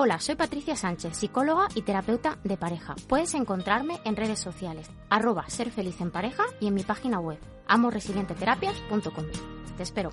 Hola, 0.00 0.20
soy 0.20 0.36
Patricia 0.36 0.76
Sánchez, 0.76 1.16
psicóloga 1.16 1.66
y 1.74 1.82
terapeuta 1.82 2.38
de 2.44 2.56
pareja. 2.56 2.94
Puedes 3.08 3.34
encontrarme 3.34 3.98
en 4.04 4.14
redes 4.14 4.38
sociales, 4.38 4.88
arroba 5.10 5.50
ser 5.50 5.72
feliz 5.72 6.00
en 6.00 6.12
pareja 6.12 6.44
y 6.60 6.68
en 6.68 6.74
mi 6.74 6.84
página 6.84 7.18
web, 7.18 7.40
amorresilienteterapias.com. 7.66 9.24
Te 9.76 9.82
espero. 9.82 10.12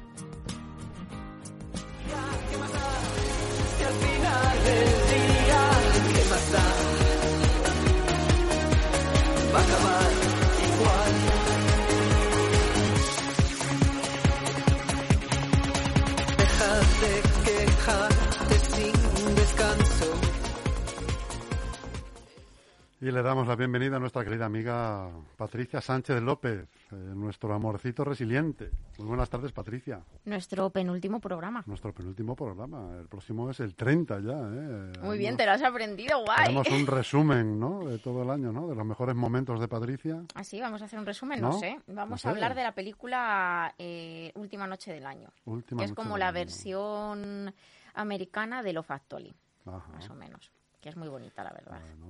Le 23.15 23.23
damos 23.23 23.47
la 23.47 23.55
bienvenida 23.55 23.95
a 23.95 23.99
nuestra 23.99 24.25
querida 24.25 24.45
amiga 24.45 25.09
Patricia 25.37 25.79
Sánchez 25.79 26.21
López, 26.21 26.67
eh, 26.91 26.95
nuestro 26.95 27.53
amorcito 27.53 28.03
resiliente. 28.03 28.70
Muy 28.98 29.07
buenas 29.07 29.29
tardes, 29.29 29.53
Patricia. 29.53 30.03
Nuestro 30.26 30.70
penúltimo 30.70 31.21
programa. 31.21 31.63
Nuestro 31.65 31.93
penúltimo 31.93 32.35
programa. 32.35 32.98
El 32.99 33.07
próximo 33.07 33.49
es 33.49 33.62
el 33.62 33.73
30 33.73 34.20
ya. 34.20 34.34
¿eh? 34.34 34.91
Muy 35.01 35.17
bien, 35.17 35.37
te 35.37 35.45
lo 35.45 35.53
has 35.53 35.63
aprendido, 35.63 36.25
guay. 36.25 36.48
Tenemos 36.48 36.67
un 36.67 36.87
resumen, 36.87 37.57
¿no? 37.57 37.85
De 37.87 37.99
todo 37.99 38.23
el 38.23 38.29
año, 38.29 38.51
¿no? 38.51 38.67
De 38.67 38.75
los 38.75 38.85
mejores 38.85 39.15
momentos 39.15 39.62
de 39.62 39.70
Patricia. 39.70 40.21
Ah, 40.34 40.43
sí, 40.43 40.59
vamos 40.59 40.81
a 40.81 40.85
hacer 40.85 40.99
un 40.99 41.05
resumen, 41.05 41.40
no, 41.40 41.53
sé. 41.53 41.79
Vamos 41.87 42.25
a 42.25 42.31
hablar 42.31 42.53
de 42.53 42.63
la 42.63 42.73
película 42.73 43.73
eh, 43.77 44.34
Última 44.35 44.68
Noche 44.68 44.91
del 44.91 45.05
Año. 45.05 45.29
Última 45.45 45.79
que 45.79 45.85
es 45.85 45.93
como 45.93 46.18
la 46.18 46.34
versión 46.34 47.55
americana 47.93 48.62
de 48.62 48.73
Lo 48.73 48.84
Factory, 48.84 49.34
más 49.63 50.09
o 50.09 50.15
menos. 50.15 50.51
Que 50.81 50.90
es 50.90 50.97
muy 50.97 51.07
bonita, 51.07 51.43
la 51.43 51.51
verdad. 51.51 51.79
Bueno, 51.79 52.04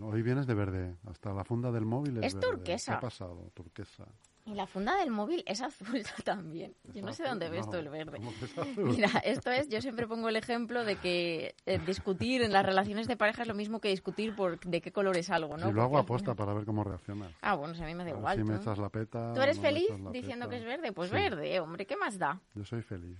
hoy 0.00 0.22
vienes 0.22 0.46
de 0.46 0.54
verde. 0.54 0.96
Hasta 1.06 1.32
la 1.32 1.44
funda 1.44 1.70
del 1.72 1.84
móvil 1.84 2.18
es, 2.18 2.34
es 2.34 2.40
turquesa. 2.40 2.92
¿Qué 2.92 2.96
ha 2.96 3.00
pasado? 3.00 3.50
Turquesa. 3.54 4.06
Y 4.46 4.52
la 4.52 4.66
funda 4.66 4.96
del 4.98 5.10
móvil 5.10 5.42
es 5.46 5.62
azul 5.62 6.02
también. 6.24 6.74
Yo 6.92 7.02
no 7.02 7.12
sé 7.14 7.24
dónde 7.24 7.48
ves 7.48 7.68
tú 7.70 7.76
el 7.76 7.88
verde. 7.88 8.18
Mira, 8.76 9.08
esto 9.24 9.50
es, 9.50 9.68
yo 9.68 9.80
siempre 9.80 10.06
pongo 10.06 10.28
el 10.28 10.36
ejemplo 10.36 10.84
de 10.84 10.96
que 10.96 11.54
eh, 11.64 11.78
discutir 11.86 12.42
en 12.42 12.52
las 12.52 12.66
relaciones 12.66 13.08
de 13.08 13.16
pareja 13.16 13.42
es 13.42 13.48
lo 13.48 13.54
mismo 13.54 13.80
que 13.80 13.88
discutir 13.88 14.36
por 14.36 14.60
de 14.60 14.82
qué 14.82 14.92
color 14.92 15.16
es 15.16 15.30
algo, 15.30 15.56
¿no? 15.56 15.70
Y 15.70 15.72
lo 15.72 15.82
hago 15.82 15.96
aposta 15.96 16.34
para 16.34 16.52
ver 16.52 16.66
cómo 16.66 16.84
reaccionas. 16.84 17.32
Ah, 17.40 17.54
bueno, 17.54 17.74
a 17.74 17.86
mí 17.86 17.94
me 17.94 18.04
da 18.04 18.10
igual. 18.10 18.36
Si 18.36 18.44
me 18.44 18.56
echas 18.56 18.78
la 18.78 18.90
peta. 18.90 19.32
¿Tú 19.32 19.40
eres 19.40 19.58
feliz 19.58 19.88
diciendo 20.12 20.48
que 20.48 20.56
es 20.56 20.64
verde? 20.64 20.92
Pues 20.92 21.10
verde, 21.10 21.58
hombre, 21.60 21.86
¿qué 21.86 21.96
más 21.96 22.18
da? 22.18 22.38
Yo 22.54 22.64
soy 22.64 22.82
feliz. 22.82 23.18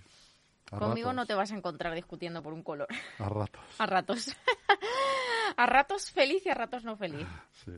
Conmigo 0.69 1.13
no 1.13 1.25
te 1.25 1.33
vas 1.33 1.51
a 1.51 1.55
encontrar 1.55 1.93
discutiendo 1.93 2.41
por 2.41 2.53
un 2.53 2.63
color. 2.63 2.87
A 3.19 3.29
ratos. 3.29 3.63
a 3.79 3.85
ratos. 3.85 4.35
a 5.57 5.65
ratos 5.65 6.11
feliz 6.11 6.45
y 6.45 6.49
a 6.49 6.53
ratos 6.53 6.83
no 6.83 6.95
feliz. 6.95 7.27
Sí. 7.65 7.71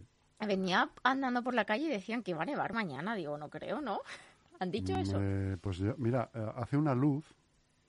Venía 0.46 0.90
andando 1.04 1.44
por 1.44 1.54
la 1.54 1.66
calle 1.66 1.86
y 1.86 1.90
decían 1.90 2.24
que 2.24 2.32
iba 2.32 2.44
a 2.44 2.46
nevar 2.46 2.74
mañana. 2.74 3.16
Digo, 3.16 3.38
no 3.38 3.50
creo, 3.50 3.82
¿no? 3.82 4.02
¿Han 4.60 4.72
dicho 4.72 4.96
eso? 4.96 5.18
Eh, 5.22 5.58
pues 5.62 5.78
yo, 5.78 5.96
mira, 5.98 6.30
eh, 6.34 6.46
hace 6.56 6.78
una 6.78 6.96
luz. 6.96 7.26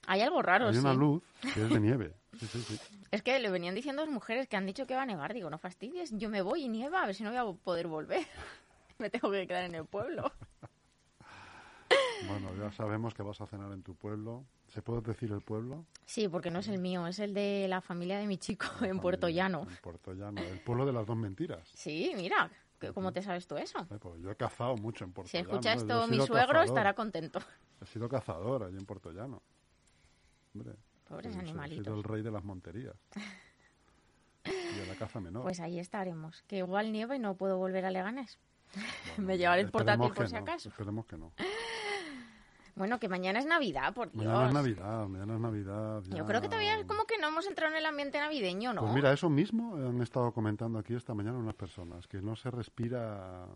Hay 0.06 0.22
algo 0.22 0.41
raro, 0.41 0.69
Hay 0.69 0.75
sí. 0.75 0.81
una 0.81 0.94
luz 0.94 1.22
que 1.54 1.62
es 1.62 1.69
de 1.69 1.81
nieve. 1.81 2.15
Sí, 2.38 2.47
sí, 2.47 2.60
sí. 2.60 2.78
Es 3.10 3.22
que 3.22 3.37
le 3.41 3.50
venían 3.50 3.75
diciendo 3.75 4.03
dos 4.03 4.12
mujeres 4.12 4.47
que 4.47 4.56
han 4.56 4.66
dicho 4.66 4.87
que 4.87 4.94
va 4.94 5.03
a 5.03 5.06
nevar. 5.06 5.34
Digo, 5.34 5.50
no 5.50 5.59
fastidies, 5.59 6.16
yo 6.16 6.28
me 6.28 6.41
voy 6.41 6.65
y 6.65 6.69
nieva, 6.69 7.03
a 7.03 7.06
ver 7.06 7.15
si 7.16 7.25
no 7.25 7.31
voy 7.31 7.38
a 7.38 7.65
poder 7.65 7.88
volver. 7.88 8.25
me 8.98 9.10
tengo 9.10 9.32
que 9.32 9.47
quedar 9.47 9.65
en 9.65 9.75
el 9.75 9.87
pueblo. 9.87 10.31
Bueno, 12.28 12.55
ya 12.56 12.71
sabemos 12.72 13.15
que 13.15 13.22
vas 13.22 13.41
a 13.41 13.47
cenar 13.47 13.72
en 13.72 13.83
tu 13.83 13.94
pueblo. 13.94 14.44
¿Se 14.69 14.83
puede 14.83 15.00
decir 15.00 15.33
el 15.33 15.41
pueblo? 15.41 15.87
Sí, 16.05 16.28
porque 16.28 16.50
no 16.50 16.59
es 16.59 16.69
el 16.69 16.78
mío, 16.78 17.06
es 17.06 17.19
el 17.19 17.33
de 17.34 17.66
la 17.69 17.81
familia 17.81 18.19
de 18.19 18.27
mi 18.27 18.37
chico 18.39 18.66
La 18.81 18.89
en 18.89 19.00
Puerto 19.00 19.28
Llano. 19.28 19.66
En 19.69 19.77
Puerto 19.77 20.12
Llano, 20.12 20.41
el 20.43 20.61
pueblo 20.61 20.84
de 20.87 20.93
las 20.93 21.06
dos 21.06 21.16
mentiras. 21.16 21.66
Sí, 21.75 22.12
mira, 22.16 22.50
¿cómo 22.94 23.12
te 23.12 23.22
sabes 23.22 23.47
tú 23.47 23.56
eso? 23.56 23.78
Eh, 23.91 23.99
pues 23.99 24.21
yo 24.21 24.31
he 24.31 24.37
cazado 24.37 24.77
mucho 24.77 25.05
en 25.05 25.12
Puerto 25.12 25.31
Si 25.31 25.39
Llano. 25.39 25.50
escucha 25.50 25.72
esto 25.72 26.06
mi 26.09 26.16
suegro 26.19 26.34
cazador. 26.49 26.65
estará 26.66 26.94
contento. 26.94 27.41
He 27.81 27.87
sido 27.87 28.09
cazador 28.09 28.65
allí 28.65 28.77
en 28.77 28.84
Puerto 28.87 29.10
Llano. 29.10 29.43
Hombre, 30.55 30.75
Pobres 31.09 31.27
he 31.27 31.31
sido- 31.31 31.41
He 31.43 31.47
sido 31.47 31.60
animalitos. 31.60 31.97
el 31.97 32.03
rey 32.05 32.22
de 32.22 32.31
las 32.31 32.45
monterías. 32.45 32.97
Y 34.45 34.78
de 34.81 34.87
la 34.87 34.95
caza 34.95 35.21
menor. 35.21 35.43
Pues 35.43 35.60
ahí 35.60 35.78
estaremos. 35.78 36.43
Que 36.47 36.59
igual 36.59 36.91
nieva 36.93 37.15
y 37.16 37.19
no 37.19 37.34
puedo 37.37 37.59
volver 37.59 37.84
a 37.84 37.91
Leganés. 37.91 38.39
Bueno, 38.75 38.89
me 39.28 39.37
llevaré 39.39 39.60
el 39.62 39.71
portátil 39.71 40.10
por 40.12 40.27
si 40.28 40.34
no, 40.34 40.41
acaso. 40.41 40.69
Esperemos 40.71 41.05
que 41.06 41.16
no. 41.19 41.33
Bueno, 42.78 42.99
que 42.99 43.09
mañana 43.09 43.39
es 43.39 43.47
Navidad, 43.47 43.93
por 43.93 44.11
Dios. 44.12 44.25
Mañana 44.25 44.47
es 44.47 44.55
Navidad, 44.55 45.09
mañana 45.09 45.34
es 45.34 45.41
Navidad. 45.41 46.03
Yo 46.15 46.25
creo 46.25 46.41
que 46.41 46.49
todavía 46.49 46.78
es 46.78 46.87
como 46.87 47.05
que 47.05 47.19
no 47.19 47.28
hemos 47.28 47.47
entrado 47.47 47.72
en 47.72 47.78
el 47.78 47.87
ambiente 47.87 48.19
navideño, 48.19 48.72
¿no? 48.72 48.83
Pues 48.83 48.94
mira, 48.94 49.12
eso 49.12 49.28
mismo 49.28 49.77
han 49.77 50.00
estado 50.00 50.33
comentando 50.33 50.78
aquí 50.78 50.94
esta 50.94 51.15
mañana 51.15 51.39
unas 51.39 51.55
personas, 51.55 52.06
que 52.06 52.22
no 52.22 52.37
se 52.37 52.50
respira 52.50 53.47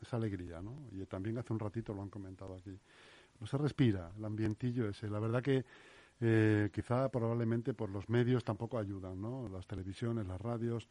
esa 0.00 0.16
alegría, 0.16 0.60
¿no? 0.60 0.74
Y 0.92 1.04
también 1.06 1.38
hace 1.38 1.52
un 1.52 1.58
ratito 1.58 1.94
lo 1.94 2.02
han 2.02 2.10
comentado 2.10 2.54
aquí. 2.54 2.78
No 3.40 3.46
se 3.46 3.58
respira 3.58 4.10
el 4.16 4.24
ambientillo 4.24 4.88
ese. 4.88 5.08
La 5.08 5.18
verdad 5.18 5.42
que 5.42 5.64
eh, 6.20 6.70
quizá 6.72 7.08
probablemente 7.10 7.74
por 7.74 7.90
los 7.90 8.08
medios 8.08 8.44
tampoco 8.44 8.78
ayudan, 8.78 9.20
¿no? 9.20 9.48
Las 9.48 9.66
televisiones, 9.66 10.26
las 10.26 10.40
radios. 10.40 10.88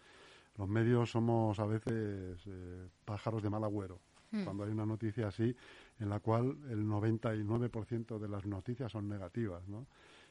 Los 0.57 0.69
medios 0.69 1.11
somos 1.11 1.59
a 1.59 1.65
veces 1.65 2.39
eh, 2.45 2.87
pájaros 3.03 3.43
de 3.43 3.49
mal 3.49 3.63
agüero. 3.63 3.99
Hmm. 4.31 4.43
Cuando 4.43 4.63
hay 4.63 4.71
una 4.71 4.85
noticia 4.85 5.27
así, 5.27 5.55
en 5.99 6.09
la 6.09 6.19
cual 6.19 6.57
el 6.69 6.85
99% 6.85 8.19
de 8.19 8.27
las 8.27 8.45
noticias 8.45 8.91
son 8.91 9.07
negativas, 9.07 9.67
¿no? 9.67 9.85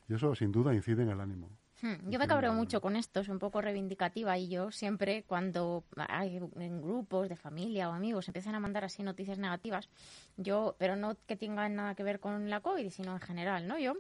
Y 0.09 0.15
eso 0.15 0.35
sin 0.35 0.53
duda 0.53 0.75
incide 0.75 1.03
en 1.03 1.09
el 1.11 1.21
ánimo. 1.21 1.49
Hmm, 1.81 2.11
Yo 2.11 2.19
me 2.19 2.27
cabreo 2.27 2.53
mucho 2.53 2.81
con 2.81 2.95
esto, 2.95 3.21
es 3.21 3.29
un 3.29 3.39
poco 3.39 3.61
reivindicativa 3.61 4.37
y 4.39 4.49
yo 4.49 4.71
siempre 4.71 5.25
cuando 5.27 5.85
hay 5.97 6.37
en 6.37 6.83
grupos 6.83 7.29
de 7.29 7.37
familia 7.37 7.89
o 7.89 7.93
amigos 7.93 8.29
empiezan 8.29 8.55
a 8.55 8.61
mandar 8.61 8.85
así 8.85 9.03
noticias 9.03 9.39
negativas, 9.39 9.89
yo, 10.37 10.77
pero 10.79 10.95
no 10.95 11.17
que 11.27 11.37
tengan 11.37 11.75
nada 11.75 11.95
que 11.95 12.05
ver 12.05 12.21
con 12.21 12.49
la 12.49 12.61
COVID, 12.61 12.91
sino 12.91 13.13
en 13.15 13.21
general, 13.21 13.67
¿no? 13.67 13.79
Yo 13.79 13.95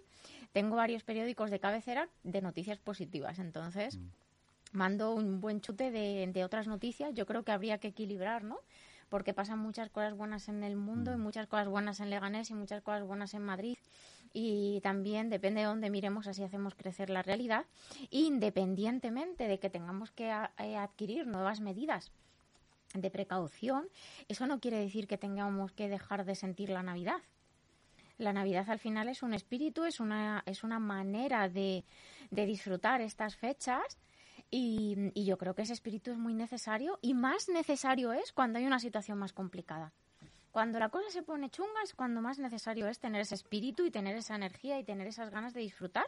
tengo 0.52 0.76
varios 0.76 1.02
periódicos 1.02 1.50
de 1.50 1.58
cabecera 1.58 2.08
de 2.22 2.42
noticias 2.42 2.78
positivas, 2.78 3.38
entonces 3.38 3.98
mando 4.72 5.14
un 5.14 5.40
buen 5.40 5.60
chute 5.60 5.90
de, 5.90 6.28
de 6.32 6.44
otras 6.44 6.66
noticias, 6.66 7.12
yo 7.14 7.26
creo 7.26 7.44
que 7.44 7.52
habría 7.52 7.78
que 7.78 7.88
equilibrar, 7.88 8.44
¿no? 8.44 8.58
Porque 9.14 9.32
pasan 9.32 9.60
muchas 9.60 9.90
cosas 9.90 10.16
buenas 10.16 10.48
en 10.48 10.64
el 10.64 10.74
mundo 10.74 11.12
y 11.12 11.16
muchas 11.16 11.46
cosas 11.46 11.68
buenas 11.68 12.00
en 12.00 12.10
Leganés 12.10 12.50
y 12.50 12.54
muchas 12.54 12.82
cosas 12.82 13.04
buenas 13.04 13.32
en 13.34 13.42
Madrid. 13.42 13.78
Y 14.32 14.80
también 14.80 15.30
depende 15.30 15.60
de 15.60 15.68
dónde 15.68 15.88
miremos, 15.88 16.26
así 16.26 16.42
hacemos 16.42 16.74
crecer 16.74 17.10
la 17.10 17.22
realidad, 17.22 17.64
independientemente 18.10 19.46
de 19.46 19.60
que 19.60 19.70
tengamos 19.70 20.10
que 20.10 20.34
eh, 20.58 20.76
adquirir 20.76 21.28
nuevas 21.28 21.60
medidas 21.60 22.10
de 22.92 23.08
precaución, 23.08 23.88
eso 24.26 24.48
no 24.48 24.58
quiere 24.58 24.80
decir 24.80 25.06
que 25.06 25.16
tengamos 25.16 25.70
que 25.70 25.88
dejar 25.88 26.24
de 26.24 26.34
sentir 26.34 26.70
la 26.70 26.82
Navidad. 26.82 27.22
La 28.18 28.32
Navidad 28.32 28.68
al 28.68 28.80
final 28.80 29.08
es 29.08 29.22
un 29.22 29.32
espíritu, 29.32 29.84
es 29.84 30.00
una, 30.00 30.42
es 30.44 30.64
una 30.64 30.80
manera 30.80 31.48
de, 31.48 31.84
de 32.32 32.46
disfrutar 32.46 33.00
estas 33.00 33.36
fechas 33.36 33.96
y, 34.56 35.10
y 35.14 35.24
yo 35.24 35.36
creo 35.36 35.54
que 35.54 35.62
ese 35.62 35.72
espíritu 35.72 36.12
es 36.12 36.18
muy 36.18 36.34
necesario 36.34 36.98
y 37.02 37.14
más 37.14 37.48
necesario 37.48 38.12
es 38.12 38.32
cuando 38.32 38.58
hay 38.58 38.66
una 38.66 38.78
situación 38.78 39.18
más 39.18 39.32
complicada. 39.32 39.92
Cuando 40.52 40.78
la 40.78 40.88
cosa 40.90 41.10
se 41.10 41.24
pone 41.24 41.50
chunga 41.50 41.82
es 41.82 41.94
cuando 41.94 42.20
más 42.20 42.38
necesario 42.38 42.86
es 42.86 43.00
tener 43.00 43.20
ese 43.22 43.34
espíritu 43.34 43.84
y 43.84 43.90
tener 43.90 44.14
esa 44.16 44.36
energía 44.36 44.78
y 44.78 44.84
tener 44.84 45.08
esas 45.08 45.30
ganas 45.30 45.52
de 45.54 45.60
disfrutar. 45.60 46.06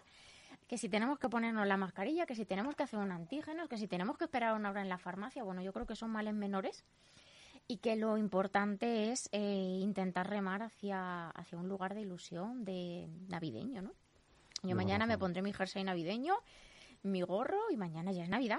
Que 0.68 0.78
si 0.78 0.88
tenemos 0.88 1.18
que 1.18 1.28
ponernos 1.28 1.66
la 1.66 1.76
mascarilla, 1.76 2.26
que 2.26 2.36
si 2.36 2.44
tenemos 2.44 2.76
que 2.76 2.84
hacer 2.84 3.00
un 3.00 3.10
antígeno, 3.10 3.66
que 3.66 3.76
si 3.78 3.88
tenemos 3.88 4.16
que 4.16 4.24
esperar 4.24 4.54
una 4.54 4.70
hora 4.70 4.82
en 4.82 4.88
la 4.88 4.98
farmacia, 4.98 5.42
bueno, 5.42 5.62
yo 5.62 5.72
creo 5.72 5.86
que 5.86 5.96
son 5.96 6.10
males 6.10 6.34
menores 6.34 6.84
y 7.66 7.78
que 7.78 7.96
lo 7.96 8.16
importante 8.16 9.10
es 9.10 9.28
eh, 9.32 9.78
intentar 9.80 10.30
remar 10.30 10.62
hacia, 10.62 11.30
hacia 11.30 11.58
un 11.58 11.68
lugar 11.68 11.94
de 11.96 12.02
ilusión 12.02 12.64
de 12.64 13.08
navideño, 13.28 13.82
¿no? 13.82 13.90
Yo 14.62 14.68
Lleva 14.68 14.76
mañana 14.76 15.06
me 15.06 15.14
razón. 15.14 15.20
pondré 15.20 15.42
mi 15.42 15.52
jersey 15.52 15.82
navideño, 15.82 16.34
mi 17.02 17.22
gorro 17.22 17.58
y 17.70 17.76
mañana 17.76 18.12
ya 18.12 18.24
es 18.24 18.28
Navidad. 18.28 18.58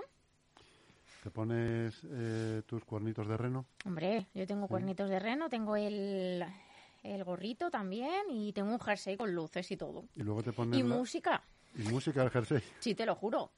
¿Te 1.24 1.32
pones 1.32 2.02
eh, 2.10 2.62
tus 2.66 2.84
cuernitos 2.86 3.28
de 3.28 3.38
reno? 3.38 3.66
Hombre, 3.86 4.28
yo 4.34 4.46
tengo 4.48 4.68
cuernitos 4.68 5.10
de 5.10 5.20
reno, 5.20 5.50
tengo 5.50 5.76
el, 5.76 6.44
el 7.04 7.24
gorrito 7.24 7.70
también 7.70 8.30
y 8.30 8.54
tengo 8.54 8.72
un 8.72 8.80
jersey 8.80 9.18
con 9.18 9.34
luces 9.34 9.70
y 9.72 9.78
todo. 9.78 10.06
Y 10.16 10.24
luego 10.24 10.44
te 10.44 10.54
pones 10.54 10.80
Y 10.80 10.84
la- 10.84 10.96
música, 10.96 11.44
y 11.76 11.82
música 11.84 12.22
del 12.22 12.30
jersey. 12.30 12.62
sí, 12.80 12.96
te 12.96 13.06
lo 13.06 13.16
juro. 13.16 13.52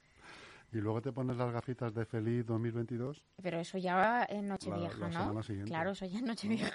¿Y 0.72 0.78
luego 0.78 1.02
te 1.02 1.12
pones 1.12 1.36
las 1.36 1.52
gafitas 1.52 1.92
de 1.94 2.04
feliz 2.06 2.46
2022? 2.46 3.24
Pero 3.42 3.58
eso 3.58 3.76
ya 3.78 4.24
en 4.28 4.48
Nochevieja, 4.48 5.08
¿no? 5.10 5.40
Claro, 5.66 5.90
eso 5.92 6.06
ya 6.06 6.18
en 6.20 6.24
Nochevieja. 6.26 6.72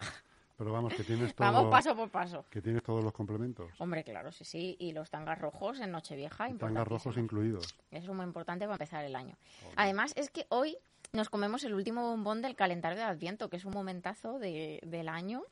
Pero 0.58 0.72
vamos, 0.72 0.94
que 0.94 1.04
tienes 1.04 1.36
todo, 1.36 1.52
Vamos 1.52 1.70
paso 1.72 1.96
por 1.96 2.10
paso. 2.10 2.46
que 2.50 2.62
tienes 2.62 2.82
todos 2.84 3.04
los 3.04 3.12
complementos. 3.14 3.70
Hombre, 3.80 4.04
claro, 4.04 4.32
sí, 4.32 4.46
sí. 4.46 4.76
Y 4.80 4.94
los 4.94 5.10
tangas 5.10 5.38
rojos 5.40 5.80
en 5.82 5.92
Nochevieja, 5.92 6.50
Tangas 6.58 6.88
rojos 6.88 7.18
incluidos. 7.18 7.76
Eso 7.92 8.12
es 8.12 8.16
muy 8.16 8.26
importante 8.26 8.66
para 8.66 8.76
empezar 8.76 9.04
el 9.04 9.16
año. 9.16 9.36
Además, 9.76 10.14
es 10.16 10.30
que 10.30 10.46
hoy 10.50 10.78
nos 11.14 11.30
comemos 11.30 11.64
el 11.64 11.74
último 11.74 12.10
bombón 12.10 12.42
del 12.42 12.56
calendario 12.56 12.98
de 12.98 13.04
Adviento, 13.04 13.50
que 13.50 13.58
es 13.58 13.66
un 13.66 13.74
momentazo 13.74 14.40
de- 14.40 14.80
del 14.86 15.10
año. 15.10 15.44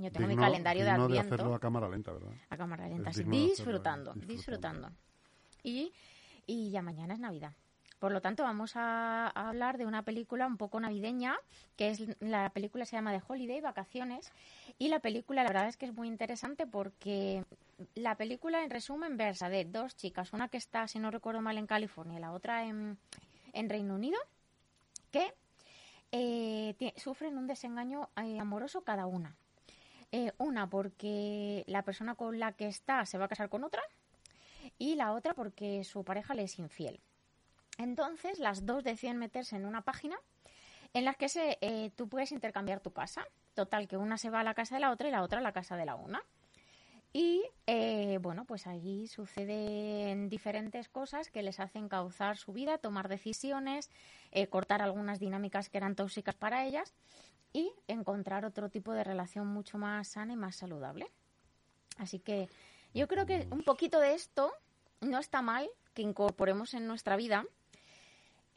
Yo 0.00 0.12
tengo 0.12 0.28
mi 0.28 0.36
calendario 0.36 0.84
de 0.84 0.90
Adviento. 0.90 1.34
hacerlo 1.34 1.54
a 1.54 1.58
cámara 1.58 1.88
lenta, 1.88 2.12
¿verdad? 2.12 2.30
a 2.50 2.56
cámara 2.56 2.86
lenta, 2.88 3.12
sí, 3.12 3.24
de 3.24 3.30
disfrutando, 3.30 4.12
disfrutando. 4.14 4.26
disfrutando. 4.32 4.90
Y, 5.64 5.92
y 6.46 6.70
ya 6.70 6.82
mañana 6.82 7.14
es 7.14 7.20
Navidad. 7.20 7.52
Por 7.98 8.12
lo 8.12 8.20
tanto, 8.20 8.44
vamos 8.44 8.76
a, 8.76 9.28
hablar 9.28 9.76
de 9.76 9.86
una 9.86 10.02
película 10.02 10.46
un 10.46 10.56
poco 10.56 10.78
navideña, 10.78 11.36
que 11.76 11.90
es 11.90 12.02
la 12.20 12.50
película 12.50 12.84
se 12.84 12.96
llama 12.96 13.12
The 13.12 13.22
Holiday, 13.26 13.60
Vacaciones. 13.60 14.32
Y 14.78 14.88
la 14.88 15.00
película, 15.00 15.42
la 15.42 15.48
verdad 15.48 15.68
es 15.68 15.76
que 15.76 15.86
es 15.86 15.94
muy 15.94 16.06
interesante 16.06 16.66
porque 16.66 17.44
la 17.94 18.16
película, 18.16 18.62
en 18.62 18.70
resumen, 18.70 19.16
versa 19.16 19.48
de 19.48 19.64
dos 19.64 19.96
chicas, 19.96 20.32
una 20.32 20.48
que 20.48 20.58
está, 20.58 20.86
si 20.86 20.98
no 20.98 21.10
recuerdo 21.10 21.40
mal, 21.40 21.58
en 21.58 21.66
California 21.66 22.18
y 22.18 22.20
la 22.20 22.32
otra 22.32 22.64
en, 22.64 22.98
en 23.52 23.68
Reino 23.68 23.94
Unido, 23.94 24.18
que 25.10 25.34
eh, 26.12 26.92
sufren 26.96 27.36
un 27.36 27.46
desengaño 27.46 28.08
eh, 28.16 28.38
amoroso 28.38 28.82
cada 28.82 29.06
una. 29.06 29.36
Eh, 30.10 30.32
una 30.38 30.70
porque 30.70 31.64
la 31.66 31.82
persona 31.82 32.14
con 32.14 32.38
la 32.38 32.52
que 32.52 32.66
está 32.66 33.04
se 33.04 33.18
va 33.18 33.26
a 33.26 33.28
casar 33.28 33.50
con 33.50 33.62
otra 33.62 33.82
y 34.78 34.94
la 34.94 35.12
otra 35.12 35.34
porque 35.34 35.84
su 35.84 36.02
pareja 36.04 36.34
le 36.34 36.44
es 36.44 36.58
infiel. 36.58 37.00
Entonces 37.78 38.38
las 38.38 38.66
dos 38.66 38.84
deciden 38.84 39.16
meterse 39.16 39.56
en 39.56 39.64
una 39.64 39.82
página 39.82 40.18
en 40.92 41.04
la 41.04 41.14
que 41.14 41.28
se, 41.28 41.58
eh, 41.60 41.90
tú 41.96 42.08
puedes 42.08 42.32
intercambiar 42.32 42.80
tu 42.80 42.92
casa. 42.92 43.26
Total, 43.54 43.88
que 43.88 43.96
una 43.96 44.18
se 44.18 44.30
va 44.30 44.40
a 44.40 44.44
la 44.44 44.54
casa 44.54 44.74
de 44.74 44.80
la 44.80 44.90
otra 44.90 45.08
y 45.08 45.10
la 45.10 45.22
otra 45.22 45.38
a 45.38 45.42
la 45.42 45.52
casa 45.52 45.76
de 45.76 45.86
la 45.86 45.94
una. 45.94 46.22
Y 47.12 47.42
eh, 47.66 48.18
bueno, 48.20 48.44
pues 48.44 48.66
ahí 48.66 49.06
suceden 49.06 50.28
diferentes 50.28 50.88
cosas 50.88 51.30
que 51.30 51.42
les 51.42 51.58
hacen 51.58 51.88
cauzar 51.88 52.36
su 52.36 52.52
vida, 52.52 52.78
tomar 52.78 53.08
decisiones, 53.08 53.90
eh, 54.30 54.46
cortar 54.48 54.82
algunas 54.82 55.18
dinámicas 55.18 55.70
que 55.70 55.78
eran 55.78 55.96
tóxicas 55.96 56.34
para 56.34 56.66
ellas 56.66 56.94
y 57.52 57.72
encontrar 57.86 58.44
otro 58.44 58.68
tipo 58.68 58.92
de 58.92 59.04
relación 59.04 59.46
mucho 59.46 59.78
más 59.78 60.08
sana 60.08 60.34
y 60.34 60.36
más 60.36 60.56
saludable. 60.56 61.10
Así 61.96 62.18
que 62.18 62.48
yo 62.92 63.08
creo 63.08 63.26
que 63.26 63.48
un 63.50 63.62
poquito 63.62 64.00
de 64.00 64.14
esto 64.14 64.52
no 65.00 65.18
está 65.18 65.42
mal 65.42 65.68
que 65.94 66.02
incorporemos 66.02 66.74
en 66.74 66.86
nuestra 66.86 67.16
vida. 67.16 67.44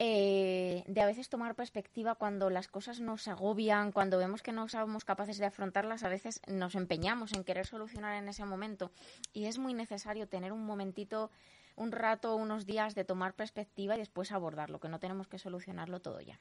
Eh, 0.04 0.82
de 0.88 1.00
a 1.00 1.06
veces 1.06 1.28
tomar 1.28 1.54
perspectiva 1.54 2.16
cuando 2.16 2.50
las 2.50 2.66
cosas 2.66 2.98
nos 2.98 3.28
agobian, 3.28 3.92
cuando 3.92 4.18
vemos 4.18 4.42
que 4.42 4.50
no 4.50 4.66
somos 4.66 5.04
capaces 5.04 5.38
de 5.38 5.46
afrontarlas, 5.46 6.02
a 6.02 6.08
veces 6.08 6.40
nos 6.48 6.74
empeñamos 6.74 7.32
en 7.34 7.44
querer 7.44 7.66
solucionar 7.66 8.20
en 8.20 8.28
ese 8.28 8.44
momento. 8.44 8.90
Y 9.32 9.44
es 9.44 9.58
muy 9.58 9.74
necesario 9.74 10.26
tener 10.26 10.52
un 10.52 10.66
momentito, 10.66 11.30
un 11.76 11.92
rato, 11.92 12.36
unos 12.36 12.66
días 12.66 12.94
de 12.94 13.04
tomar 13.04 13.34
perspectiva 13.34 13.94
y 13.94 13.98
después 13.98 14.32
abordarlo, 14.32 14.80
que 14.80 14.88
no 14.88 14.98
tenemos 14.98 15.28
que 15.28 15.38
solucionarlo 15.38 16.00
todo 16.00 16.20
ya. 16.20 16.38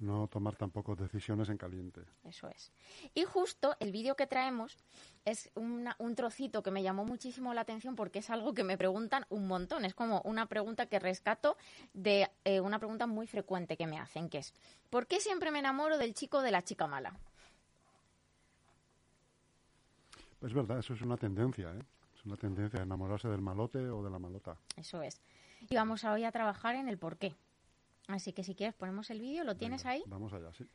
No 0.00 0.26
tomar 0.26 0.56
tampoco 0.56 0.96
decisiones 0.96 1.48
en 1.48 1.56
caliente. 1.56 2.02
Eso 2.24 2.48
es. 2.48 2.72
Y 3.14 3.22
justo 3.24 3.76
el 3.80 3.92
vídeo 3.92 4.16
que 4.16 4.26
traemos 4.26 4.76
es 5.24 5.50
una- 5.54 5.94
un 5.98 6.14
trocito 6.14 6.62
que 6.62 6.70
me 6.70 6.82
llamó 6.82 7.04
muchísimo 7.04 7.54
la 7.54 7.60
atención 7.60 7.94
porque 7.94 8.18
es 8.18 8.28
algo 8.30 8.54
que 8.54 8.64
me 8.64 8.76
preguntan 8.76 9.24
un 9.28 9.46
montón. 9.46 9.84
Es 9.84 9.94
como 9.94 10.20
una 10.24 10.46
pregunta 10.46 10.86
que 10.86 10.98
rescato 10.98 11.56
de 11.92 12.28
eh, 12.44 12.60
una 12.60 12.78
pregunta 12.78 13.06
muy 13.06 13.26
frecuente 13.26 13.76
que 13.76 13.86
me 13.86 13.98
hacen, 13.98 14.28
que 14.28 14.38
es 14.38 14.52
¿por 14.90 15.06
qué 15.06 15.20
siempre 15.20 15.50
me 15.50 15.60
enamoro 15.60 15.96
del 15.96 16.12
chico 16.14 16.38
o 16.38 16.42
de 16.42 16.50
la 16.50 16.62
chica 16.62 16.86
mala? 16.86 17.16
Es 20.42 20.52
verdad, 20.52 20.78
eso 20.78 20.92
es 20.92 21.00
una 21.00 21.16
tendencia, 21.16 21.70
¿eh? 21.70 21.82
Una 22.24 22.36
tendencia 22.36 22.80
enamorarse 22.82 23.28
del 23.28 23.40
malote 23.42 23.78
o 23.90 24.02
de 24.02 24.10
la 24.10 24.18
malota. 24.18 24.56
Eso 24.76 25.02
es. 25.02 25.20
Y 25.68 25.74
vamos 25.74 26.04
a 26.04 26.12
hoy 26.12 26.24
a 26.24 26.32
trabajar 26.32 26.74
en 26.74 26.88
el 26.88 26.98
por 26.98 27.18
qué. 27.18 27.34
Así 28.08 28.32
que 28.32 28.44
si 28.44 28.54
quieres 28.54 28.74
ponemos 28.74 29.10
el 29.10 29.20
vídeo, 29.20 29.44
¿lo 29.44 29.56
tienes 29.56 29.82
Venga, 29.82 29.92
ahí? 29.92 30.02
Vamos 30.06 30.32
allá, 30.32 30.52
sí. 30.52 30.68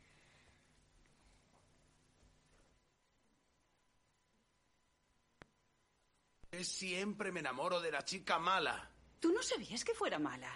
Siempre 6.62 7.32
me 7.32 7.40
enamoro 7.40 7.80
de 7.80 7.90
la 7.92 8.04
chica 8.04 8.38
mala. 8.38 8.90
Tú 9.20 9.32
no 9.32 9.42
sabías 9.42 9.84
que 9.84 9.94
fuera 9.94 10.18
mala. 10.18 10.50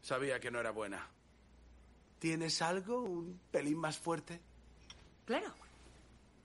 Sabía 0.00 0.40
que 0.40 0.50
no 0.50 0.60
era 0.60 0.70
buena. 0.70 1.08
¿Tienes 2.18 2.62
algo 2.62 3.02
un 3.02 3.40
pelín 3.50 3.78
más 3.78 3.98
fuerte? 3.98 4.40
Claro, 5.24 5.52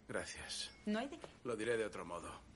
Gracias. 0.08 0.72
no 0.86 1.00
hay 1.00 1.08
de 1.10 1.19
qué. 1.19 1.28
Lo 1.44 1.56
diré 1.56 1.78
de 1.78 1.86
otro 1.86 2.06
modo. 2.06 2.46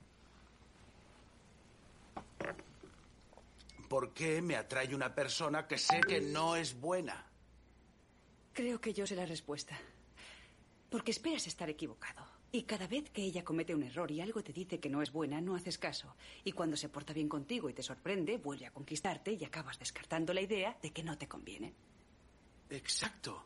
¿Por 3.90 4.14
qué 4.14 4.42
me 4.42 4.56
atrae 4.56 4.96
una 4.96 5.14
persona 5.14 5.68
que 5.68 5.78
sé 5.78 6.00
que 6.02 6.22
no 6.22 6.56
es 6.56 6.80
buena? 6.80 7.26
Creo 8.54 8.80
que 8.80 8.94
yo 8.94 9.06
sé 9.06 9.16
la 9.16 9.26
respuesta. 9.26 9.78
Porque 10.90 11.12
esperas 11.12 11.48
estar 11.48 11.70
equivocado. 11.70 12.26
Y 12.54 12.64
cada 12.64 12.86
vez 12.86 13.10
que 13.10 13.24
ella 13.24 13.46
comete 13.46 13.74
un 13.74 13.84
error 13.84 14.12
y 14.12 14.20
algo 14.20 14.44
te 14.44 14.52
dice 14.52 14.80
que 14.80 14.90
no 14.90 15.02
es 15.02 15.12
buena, 15.12 15.40
no 15.40 15.56
haces 15.56 15.78
caso. 15.78 16.16
Y 16.44 16.52
cuando 16.52 16.76
se 16.76 16.90
porta 16.90 17.14
bien 17.14 17.30
contigo 17.30 17.70
y 17.70 17.74
te 17.74 17.82
sorprende, 17.82 18.38
vuelve 18.38 18.66
a 18.66 18.72
conquistarte 18.72 19.32
y 19.34 19.44
acabas 19.46 19.80
descartando 19.80 20.34
la 20.34 20.42
idea 20.42 20.78
de 20.82 20.92
que 20.92 21.04
no 21.04 21.18
te 21.18 21.30
conviene. 21.30 21.74
Exacto. 22.70 23.46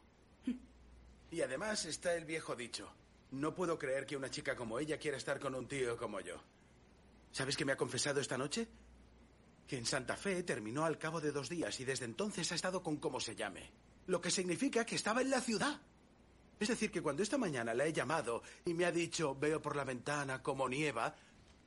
Y 1.30 1.42
además 1.42 1.86
está 1.86 2.16
el 2.16 2.26
viejo 2.26 2.56
dicho. 2.56 2.92
No 3.32 3.54
puedo 3.54 3.78
creer 3.78 4.06
que 4.06 4.18
una 4.18 4.32
chica 4.32 4.56
como 4.56 4.80
ella 4.80 4.98
quiera 4.98 5.18
estar 5.18 5.40
con 5.40 5.54
un 5.54 5.68
tío 5.68 5.98
como 5.98 6.20
yo. 6.22 6.42
¿Sabes 7.36 7.58
qué 7.58 7.66
me 7.66 7.74
ha 7.74 7.76
confesado 7.76 8.22
esta 8.22 8.38
noche? 8.38 8.66
Que 9.68 9.78
en 9.78 9.86
Santa 9.86 10.16
Fe 10.16 10.42
terminó 10.44 10.86
al 10.86 10.98
cabo 10.98 11.20
de 11.20 11.34
dos 11.34 11.50
días 11.50 11.78
y 11.82 11.84
desde 11.84 12.06
entonces 12.06 12.50
ha 12.50 12.56
estado 12.56 12.82
con 12.82 12.96
como 12.96 13.20
se 13.20 13.36
llame. 13.36 13.74
Lo 14.08 14.22
que 14.22 14.32
significa 14.32 14.86
que 14.86 14.96
estaba 14.96 15.20
en 15.20 15.32
la 15.32 15.42
ciudad. 15.42 15.82
Es 16.58 16.70
decir, 16.70 16.90
que 16.92 17.02
cuando 17.02 17.24
esta 17.24 17.38
mañana 17.38 17.74
la 17.74 17.86
he 17.86 17.92
llamado 17.92 18.42
y 18.64 18.74
me 18.74 18.86
ha 18.86 18.92
dicho, 18.94 19.36
veo 19.36 19.62
por 19.62 19.76
la 19.76 19.84
ventana 19.84 20.42
como 20.42 20.70
nieva, 20.70 21.14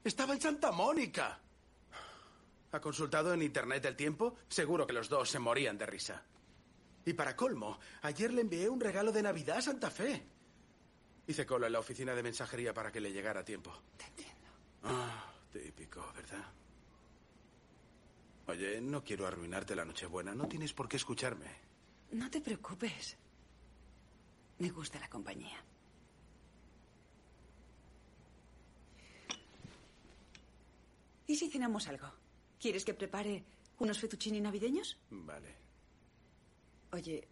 estaba 0.02 0.32
en 0.32 0.40
Santa 0.40 0.72
Mónica. 0.72 1.38
¿Ha 2.72 2.80
consultado 2.80 3.34
en 3.34 3.42
internet 3.42 3.84
el 3.84 3.94
tiempo? 3.94 4.36
Seguro 4.48 4.86
que 4.86 4.94
los 4.94 5.10
dos 5.10 5.28
se 5.28 5.38
morían 5.38 5.76
de 5.76 5.84
risa. 5.84 6.24
Y 7.04 7.12
para 7.12 7.36
colmo, 7.36 7.78
ayer 8.00 8.32
le 8.32 8.40
envié 8.40 8.70
un 8.70 8.80
regalo 8.80 9.12
de 9.12 9.22
Navidad 9.22 9.58
a 9.58 9.62
Santa 9.62 9.90
Fe. 9.90 10.26
Hice 11.26 11.44
cola 11.44 11.66
en 11.66 11.74
la 11.74 11.80
oficina 11.80 12.14
de 12.14 12.22
mensajería 12.22 12.72
para 12.72 12.90
que 12.90 13.02
le 13.02 13.12
llegara 13.12 13.40
a 13.40 13.44
tiempo. 13.44 13.70
Te 13.98 14.06
entiendo. 14.06 14.48
Ah, 14.84 15.28
típico, 15.58 16.12
¿verdad? 16.14 16.44
Oye, 18.46 18.80
no 18.80 19.04
quiero 19.04 19.26
arruinarte 19.26 19.74
la 19.74 19.84
Nochebuena. 19.84 20.34
No 20.34 20.48
tienes 20.48 20.72
por 20.72 20.88
qué 20.88 20.96
escucharme. 20.96 21.46
No 22.12 22.30
te 22.30 22.40
preocupes. 22.40 23.16
Me 24.58 24.70
gusta 24.70 24.98
la 24.98 25.08
compañía. 25.08 25.62
¿Y 31.26 31.36
si 31.36 31.50
cenamos 31.50 31.86
algo? 31.88 32.10
¿Quieres 32.58 32.84
que 32.84 32.94
prepare 32.94 33.44
unos 33.78 33.98
fettuccini 33.98 34.40
navideños? 34.40 34.96
Vale. 35.10 35.54
Oye, 36.92 37.28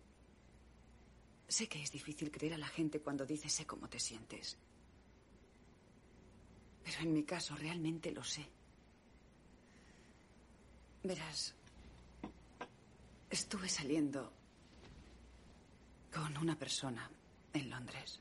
sé 1.49 1.67
que 1.67 1.83
es 1.83 1.91
difícil 1.91 2.31
creer 2.31 2.55
a 2.55 2.59
la 2.59 2.69
gente 2.69 3.01
cuando 3.01 3.25
dice 3.25 3.49
sé 3.49 3.65
cómo 3.67 3.89
te 3.89 3.99
sientes. 3.99 4.59
Pero 6.87 7.01
en 7.01 7.13
mi 7.13 7.25
caso 7.25 7.57
realmente 7.57 8.13
lo 8.13 8.23
sé. 8.23 8.47
Verás, 11.03 11.53
estuve 13.29 13.69
saliendo 13.69 14.33
con 16.15 16.37
una 16.37 16.57
persona 16.57 17.11
en 17.53 17.71
Londres. 17.71 18.21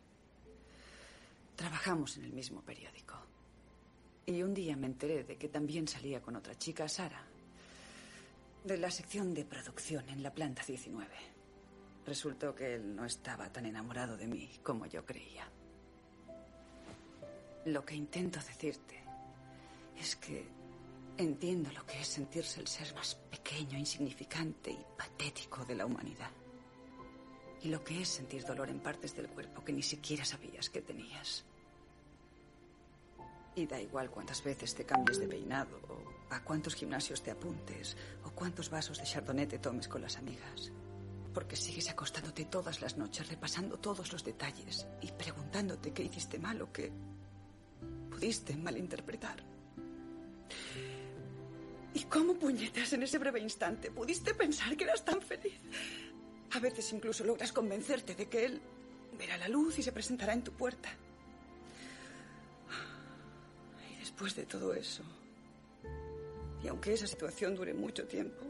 Trabajamos 1.56 2.18
en 2.18 2.24
el 2.26 2.34
mismo 2.34 2.64
periódico. 2.64 3.14
Y 4.26 4.42
un 4.42 4.56
día 4.56 4.76
me 4.76 4.88
enteré 4.88 5.24
de 5.24 5.38
que 5.38 5.50
también 5.50 5.88
salía 5.88 6.20
con 6.20 6.36
otra 6.36 6.58
chica, 6.58 6.90
Sara, 6.90 7.24
de 8.64 8.78
la 8.78 8.90
sección 8.90 9.36
de 9.36 9.46
producción 9.46 10.10
en 10.10 10.24
la 10.24 10.34
planta 10.34 10.64
19. 10.66 11.08
Resultó 12.04 12.56
que 12.56 12.74
él 12.74 12.96
no 12.96 13.06
estaba 13.06 13.48
tan 13.52 13.68
enamorado 13.68 14.18
de 14.18 14.26
mí 14.26 14.50
como 14.64 14.88
yo 14.88 15.06
creía. 15.06 15.48
Lo 17.66 17.84
que 17.84 17.96
intento 17.96 18.40
decirte 18.40 19.04
es 20.00 20.16
que 20.18 20.48
entiendo 21.18 21.72
lo 21.72 21.84
que 21.84 22.00
es 22.00 22.08
sentirse 22.08 22.60
el 22.60 22.68
ser 22.68 22.94
más 22.94 23.16
pequeño, 23.16 23.76
insignificante 23.76 24.70
y 24.70 24.86
patético 24.96 25.66
de 25.66 25.74
la 25.74 25.88
humanidad. 25.88 26.30
Y 27.64 27.70
lo 27.70 27.84
que 27.84 28.04
es 28.04 28.08
sentir 28.08 28.46
dolor 28.46 28.70
en 28.70 28.80
partes 28.82 29.16
del 29.16 29.30
cuerpo 29.30 29.64
que 29.64 29.74
ni 29.74 29.82
siquiera 29.82 30.24
sabías 30.24 30.70
que 30.70 30.84
tenías. 30.84 31.44
Y 33.56 33.66
da 33.66 33.82
igual 33.82 34.12
cuántas 34.12 34.44
veces 34.44 34.76
te 34.76 34.86
cambies 34.86 35.18
de 35.18 35.28
peinado, 35.28 35.80
o 35.90 36.34
a 36.34 36.44
cuántos 36.44 36.76
gimnasios 36.76 37.24
te 37.24 37.32
apuntes, 37.32 37.98
o 38.26 38.30
cuántos 38.30 38.70
vasos 38.70 39.00
de 39.00 39.06
chardonnay 39.06 39.48
te 39.48 39.58
tomes 39.58 39.88
con 39.88 40.04
las 40.04 40.18
amigas. 40.18 40.72
Porque 41.34 41.56
sigues 41.56 41.90
acostándote 41.90 42.46
todas 42.46 42.82
las 42.82 42.96
noches, 42.96 43.28
repasando 43.28 43.80
todos 43.80 44.12
los 44.12 44.24
detalles 44.24 44.86
y 45.02 45.12
preguntándote 45.12 45.94
qué 45.94 46.04
hiciste 46.04 46.38
mal 46.38 46.62
o 46.62 46.72
qué 46.72 46.92
pudiste 48.16 48.56
malinterpretar. 48.56 49.44
¿Y 51.94 52.04
cómo 52.06 52.36
puñetas 52.36 52.94
en 52.94 53.04
ese 53.04 53.18
breve 53.18 53.42
instante 53.42 53.92
pudiste 53.92 54.34
pensar 54.34 54.76
que 54.78 54.86
eras 54.86 55.04
tan 55.04 55.22
feliz? 55.22 55.60
A 56.52 56.60
veces 56.60 56.94
incluso 56.94 57.26
logras 57.26 57.52
convencerte 57.52 58.16
de 58.16 58.28
que 58.28 58.46
él 58.46 58.62
verá 59.18 59.38
la 59.38 59.50
luz 59.50 59.80
y 59.80 59.84
se 59.84 59.92
presentará 59.92 60.32
en 60.32 60.44
tu 60.44 60.54
puerta. 60.54 60.90
Y 63.92 64.00
después 64.00 64.34
de 64.36 64.46
todo 64.46 64.74
eso, 64.74 65.04
y 66.64 66.68
aunque 66.70 66.94
esa 66.94 67.08
situación 67.08 67.54
dure 67.54 67.74
mucho 67.74 68.08
tiempo, 68.08 68.46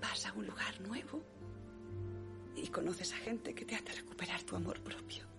vas 0.00 0.24
a 0.24 0.32
un 0.32 0.46
lugar 0.46 0.80
nuevo 0.80 1.22
y 2.56 2.66
conoces 2.68 3.12
a 3.12 3.16
gente 3.16 3.54
que 3.54 3.66
te 3.66 3.74
hace 3.74 3.92
recuperar 3.92 4.42
tu 4.42 4.56
amor 4.56 4.80
propio. 4.80 5.31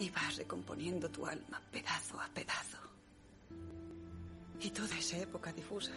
Y 0.00 0.10
vas 0.10 0.36
recomponiendo 0.36 1.08
tu 1.08 1.26
alma 1.26 1.60
pedazo 1.70 2.20
a 2.20 2.26
pedazo. 2.28 2.78
Y 4.60 4.70
toda 4.70 4.98
esa 4.98 5.18
época 5.18 5.52
difusa, 5.52 5.92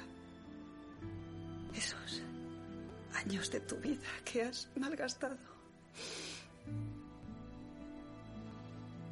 esos 1.73 2.21
años 3.15 3.49
de 3.49 3.59
tu 3.61 3.75
vida 3.77 4.07
que 4.23 4.43
has 4.43 4.69
malgastado, 4.75 5.37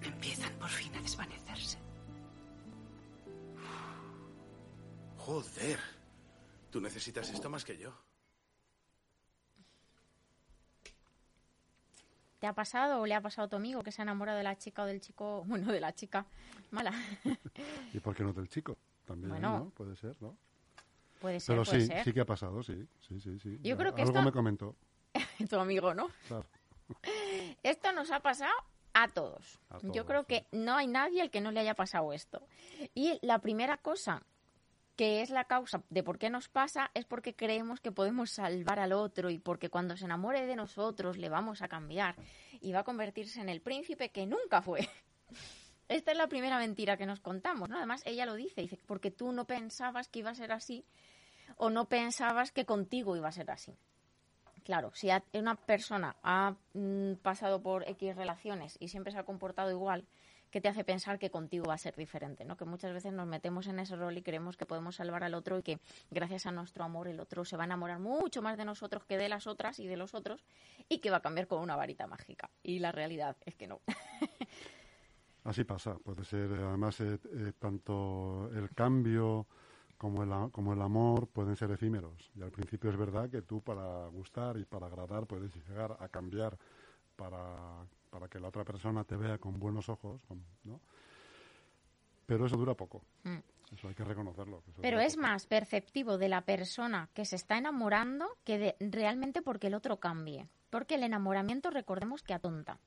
empiezan 0.03 0.53
por 0.59 0.69
fin 0.69 0.93
a 0.95 1.01
desvanecerse. 1.01 1.77
Joder. 5.17 5.79
Tú 6.69 6.79
necesitas 6.79 7.29
esto 7.29 7.49
más 7.49 7.65
que 7.65 7.77
yo. 7.77 7.93
¿Te 12.41 12.47
ha 12.47 12.53
pasado 12.53 12.99
o 13.01 13.05
le 13.05 13.13
ha 13.13 13.21
pasado 13.21 13.45
a 13.45 13.49
tu 13.49 13.55
amigo 13.55 13.83
que 13.83 13.91
se 13.91 14.01
ha 14.01 14.03
enamorado 14.03 14.35
de 14.35 14.43
la 14.43 14.57
chica 14.57 14.81
o 14.81 14.85
del 14.87 14.99
chico, 14.99 15.43
bueno, 15.47 15.71
de 15.71 15.79
la 15.79 15.93
chica 15.93 16.25
mala? 16.71 16.91
¿Y 17.93 17.99
por 17.99 18.15
qué 18.15 18.23
no 18.23 18.33
del 18.33 18.49
chico? 18.49 18.77
También, 19.05 19.29
Bueno. 19.29 19.59
¿no? 19.59 19.69
Puede 19.69 19.95
ser, 19.95 20.15
¿no? 20.19 20.35
Puede 21.19 21.39
ser, 21.39 21.53
Pero 21.55 21.63
puede 21.65 21.81
sí, 21.81 21.85
ser. 21.87 22.03
sí 22.03 22.13
que 22.13 22.21
ha 22.21 22.25
pasado, 22.25 22.63
sí. 22.63 22.87
Sí, 23.07 23.19
sí, 23.19 23.37
sí. 23.37 23.57
Yo 23.61 23.75
Ya, 23.75 23.77
creo 23.77 23.93
que 23.93 24.01
Algo 24.01 24.13
esto- 24.15 24.23
me 24.25 24.31
comentó, 24.31 24.75
tu 25.51 25.59
amigo, 25.59 25.93
¿no? 25.93 26.09
claro. 26.27 26.45
Esto 27.63 27.91
nos 27.93 28.09
ha 28.09 28.21
pasado 28.21 28.51
a 28.93 29.07
todos. 29.07 29.59
A 29.69 29.77
Yo 29.93 30.05
creo 30.07 30.21
sí. 30.21 30.27
que 30.27 30.45
no 30.51 30.75
hay 30.75 30.87
nadie 30.87 31.21
al 31.21 31.29
que 31.29 31.41
no 31.41 31.51
le 31.51 31.59
haya 31.59 31.75
pasado 31.75 32.11
esto. 32.11 32.41
Y 32.95 33.19
la 33.21 33.37
primera 33.39 33.77
cosa 33.77 34.23
que 34.95 35.21
es 35.21 35.29
la 35.29 35.45
causa 35.45 35.83
de 35.89 36.03
por 36.03 36.17
qué 36.17 36.29
nos 36.29 36.49
pasa 36.49 36.91
es 36.93 37.05
porque 37.05 37.35
creemos 37.35 37.79
que 37.79 37.91
podemos 37.91 38.31
salvar 38.31 38.79
al 38.79 38.93
otro 38.93 39.29
y 39.29 39.39
porque 39.39 39.69
cuando 39.69 39.97
se 39.97 40.05
enamore 40.05 40.45
de 40.45 40.55
nosotros 40.55 41.17
le 41.17 41.29
vamos 41.29 41.61
a 41.61 41.67
cambiar 41.67 42.15
y 42.59 42.71
va 42.71 42.79
a 42.79 42.83
convertirse 42.83 43.41
en 43.41 43.49
el 43.49 43.61
príncipe 43.61 44.09
que 44.09 44.25
nunca 44.25 44.61
fue. 44.61 44.87
Esta 45.87 46.11
es 46.11 46.17
la 46.17 46.27
primera 46.27 46.57
mentira 46.57 46.95
que 46.95 47.05
nos 47.05 47.19
contamos, 47.19 47.67
¿no? 47.67 47.77
Además, 47.77 48.01
ella 48.05 48.25
lo 48.25 48.35
dice, 48.35 48.61
dice, 48.61 48.79
porque 48.85 49.11
tú 49.11 49.33
no 49.33 49.45
pensabas 49.45 50.07
que 50.07 50.19
iba 50.19 50.29
a 50.29 50.35
ser 50.35 50.51
así 50.53 50.85
o 51.57 51.69
no 51.69 51.89
pensabas 51.89 52.51
que 52.51 52.65
contigo 52.65 53.17
iba 53.17 53.27
a 53.27 53.33
ser 53.33 53.51
así. 53.51 53.75
Claro, 54.63 54.91
si 54.93 55.09
una 55.33 55.55
persona 55.55 56.15
ha 56.23 56.55
mm, 56.73 57.15
pasado 57.21 57.61
por 57.61 57.87
X 57.89 58.15
relaciones 58.15 58.77
y 58.79 58.89
siempre 58.89 59.11
se 59.11 59.19
ha 59.19 59.25
comportado 59.25 59.71
igual, 59.71 60.05
¿qué 60.51 60.61
te 60.61 60.67
hace 60.67 60.83
pensar 60.83 61.17
que 61.17 61.31
contigo 61.31 61.65
va 61.65 61.73
a 61.73 61.77
ser 61.77 61.95
diferente? 61.95 62.45
¿no? 62.45 62.57
Que 62.57 62.65
muchas 62.65 62.93
veces 62.93 63.13
nos 63.13 63.27
metemos 63.27 63.67
en 63.67 63.79
ese 63.79 63.95
rol 63.95 64.17
y 64.17 64.21
creemos 64.21 64.57
que 64.57 64.65
podemos 64.65 64.97
salvar 64.97 65.23
al 65.23 65.33
otro 65.33 65.57
y 65.57 65.63
que 65.63 65.79
gracias 66.11 66.45
a 66.45 66.51
nuestro 66.51 66.83
amor 66.83 67.07
el 67.07 67.19
otro 67.19 67.45
se 67.45 67.57
va 67.57 67.63
a 67.63 67.65
enamorar 67.65 67.99
mucho 67.99 68.41
más 68.41 68.57
de 68.57 68.65
nosotros 68.65 69.05
que 69.05 69.17
de 69.17 69.29
las 69.29 69.47
otras 69.47 69.79
y 69.79 69.87
de 69.87 69.97
los 69.97 70.13
otros 70.13 70.43
y 70.89 70.99
que 70.99 71.09
va 71.09 71.17
a 71.17 71.21
cambiar 71.21 71.47
con 71.47 71.61
una 71.61 71.75
varita 71.75 72.05
mágica. 72.05 72.49
Y 72.61 72.79
la 72.79 72.91
realidad 72.91 73.37
es 73.45 73.55
que 73.55 73.67
no. 73.67 73.81
Así 75.43 75.63
pasa, 75.63 75.95
puede 75.95 76.23
ser, 76.23 76.51
además, 76.51 76.99
eh, 77.01 77.17
eh, 77.33 77.53
tanto 77.57 78.51
el 78.53 78.69
cambio 78.75 79.47
como 79.97 80.21
el, 80.23 80.51
como 80.51 80.73
el 80.73 80.81
amor 80.81 81.27
pueden 81.27 81.55
ser 81.55 81.71
efímeros. 81.71 82.31
Y 82.35 82.43
al 82.43 82.51
principio 82.51 82.91
es 82.91 82.97
verdad 82.97 83.29
que 83.29 83.41
tú 83.41 83.61
para 83.61 84.07
gustar 84.07 84.57
y 84.57 84.65
para 84.65 84.85
agradar 84.85 85.25
puedes 85.25 85.55
llegar 85.55 85.97
a 85.99 86.09
cambiar 86.09 86.57
para, 87.15 87.87
para 88.11 88.27
que 88.27 88.39
la 88.39 88.49
otra 88.49 88.63
persona 88.63 89.03
te 89.03 89.15
vea 89.15 89.39
con 89.39 89.57
buenos 89.57 89.89
ojos, 89.89 90.21
con- 90.27 90.45
¿no? 90.65 90.79
Pero 92.27 92.45
eso 92.45 92.55
dura 92.57 92.75
poco. 92.75 93.01
Mm. 93.23 93.37
Eso 93.73 93.87
hay 93.87 93.95
que 93.95 94.03
reconocerlo. 94.03 94.61
que 94.63 94.81
Pero 94.81 94.99
es 94.99 95.15
poco. 95.15 95.27
más 95.27 95.47
perceptivo 95.47 96.17
de 96.17 96.27
la 96.29 96.41
persona 96.41 97.09
que 97.13 97.25
se 97.25 97.37
está 97.37 97.57
enamorando 97.57 98.37
que 98.43 98.57
de, 98.59 98.75
realmente 98.79 99.41
porque 99.41 99.67
el 99.67 99.73
otro 99.73 99.97
cambie. 99.99 100.47
Porque 100.69 100.95
el 100.95 101.03
enamoramiento, 101.03 101.69
recordemos 101.71 102.21
que 102.21 102.33
atonta. 102.33 102.79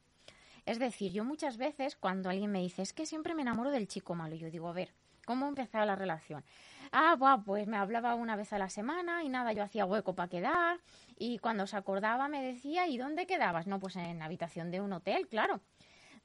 Es 0.67 0.79
decir, 0.79 1.13
yo 1.13 1.25
muchas 1.25 1.57
veces 1.57 1.97
cuando 1.97 2.31
alguien 2.31 2.51
me 2.51 2.61
dice, 2.61 2.83
es 2.83 2.93
que 2.93 3.07
siempre 3.07 3.35
me 3.35 3.43
enamoro 3.43 3.71
del 3.71 3.87
chico 3.89 4.15
malo, 4.15 4.35
yo 4.35 4.51
digo, 4.51 4.69
a 4.69 4.73
ver, 4.73 4.95
¿cómo 5.27 5.47
empezaba 5.47 5.85
la 5.87 5.97
relación? 5.97 6.45
Ah, 6.93 7.17
buah, 7.19 7.43
pues 7.45 7.67
me 7.67 7.77
hablaba 7.77 8.15
una 8.15 8.37
vez 8.37 8.53
a 8.53 8.59
la 8.59 8.69
semana 8.71 9.23
y 9.25 9.29
nada, 9.29 9.53
yo 9.53 9.63
hacía 9.63 9.85
hueco 9.85 10.15
para 10.15 10.29
quedar 10.29 10.81
y 11.19 11.39
cuando 11.39 11.67
se 11.67 11.77
acordaba 11.77 12.29
me 12.29 12.43
decía, 12.43 12.87
¿y 12.87 12.97
dónde 12.97 13.27
quedabas? 13.27 13.67
No, 13.67 13.79
pues 13.79 13.97
en 13.97 14.19
la 14.19 14.25
habitación 14.27 14.71
de 14.71 14.81
un 14.81 14.93
hotel, 14.93 15.29
claro 15.29 15.61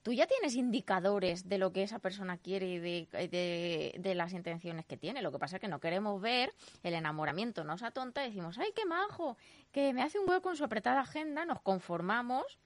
tú 0.02 0.14
ya 0.14 0.28
tienes 0.28 0.56
indicadores 0.56 1.50
de 1.50 1.58
lo 1.58 1.74
que 1.74 1.84
esa 1.84 2.00
persona 2.00 2.38
quiere 2.38 2.68
y 2.68 2.80
de, 2.80 3.08
de- 3.12 3.96
de 4.00 4.16
las 4.16 4.32
intenciones 4.32 4.86
que 4.86 4.96
tiene. 4.96 5.22
Lo 5.22 5.30
que 5.34 5.40
pasa 5.40 5.58
es 5.58 5.60
que 5.60 5.68
no 5.68 5.82
queremos 5.82 6.22
ver 6.22 6.54
el 6.84 6.94
enamoramiento, 6.94 7.66
nos 7.66 7.84
atonta 7.84 8.24
y 8.24 8.30
decimos, 8.30 8.58
ay, 8.60 8.72
qué 8.74 8.86
majo, 8.86 9.36
que 9.74 9.92
me 9.94 10.02
hace 10.02 10.18
un 10.18 10.30
hueco 10.30 10.52
en 10.52 10.56
su 10.56 10.64
apretada 10.64 11.02
agenda, 11.02 11.44
nos 11.44 11.60
conformamos 11.62 12.60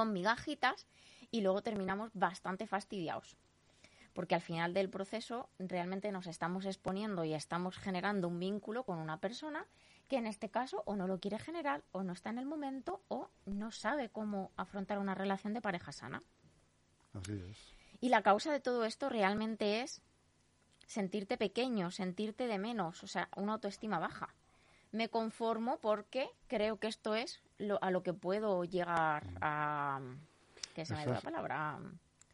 con 0.00 0.14
migajitas 0.14 0.86
y 1.30 1.42
luego 1.42 1.60
terminamos 1.60 2.10
bastante 2.14 2.66
fastidiados. 2.66 3.36
Porque 4.14 4.34
al 4.34 4.40
final 4.40 4.72
del 4.72 4.88
proceso 4.88 5.50
realmente 5.58 6.10
nos 6.10 6.26
estamos 6.26 6.64
exponiendo 6.64 7.22
y 7.24 7.34
estamos 7.34 7.76
generando 7.76 8.26
un 8.26 8.38
vínculo 8.38 8.84
con 8.84 8.98
una 8.98 9.20
persona 9.20 9.66
que 10.08 10.16
en 10.16 10.26
este 10.26 10.48
caso 10.48 10.82
o 10.86 10.96
no 10.96 11.06
lo 11.06 11.20
quiere 11.20 11.38
generar 11.38 11.84
o 11.92 12.02
no 12.02 12.14
está 12.14 12.30
en 12.30 12.38
el 12.38 12.46
momento 12.46 13.02
o 13.08 13.28
no 13.44 13.70
sabe 13.72 14.08
cómo 14.08 14.52
afrontar 14.56 14.98
una 14.98 15.14
relación 15.14 15.52
de 15.52 15.60
pareja 15.60 15.92
sana. 15.92 16.22
Así 17.12 17.34
es. 17.50 17.58
Y 18.00 18.08
la 18.08 18.22
causa 18.22 18.50
de 18.52 18.60
todo 18.60 18.86
esto 18.86 19.10
realmente 19.10 19.82
es 19.82 20.00
sentirte 20.86 21.36
pequeño, 21.36 21.90
sentirte 21.90 22.46
de 22.46 22.58
menos, 22.58 23.04
o 23.04 23.06
sea, 23.06 23.28
una 23.36 23.52
autoestima 23.52 23.98
baja. 23.98 24.34
Me 24.92 25.08
conformo 25.08 25.78
porque 25.78 26.28
creo 26.48 26.78
que 26.78 26.88
esto 26.88 27.14
es 27.14 27.40
lo, 27.58 27.82
a 27.82 27.90
lo 27.90 28.02
que 28.02 28.12
puedo 28.12 28.64
llegar 28.64 29.26
a... 29.40 30.00
que 30.74 30.84
se 30.84 30.94
me 30.94 31.04
dio 31.04 31.14
la 31.14 31.20
palabra. 31.20 31.78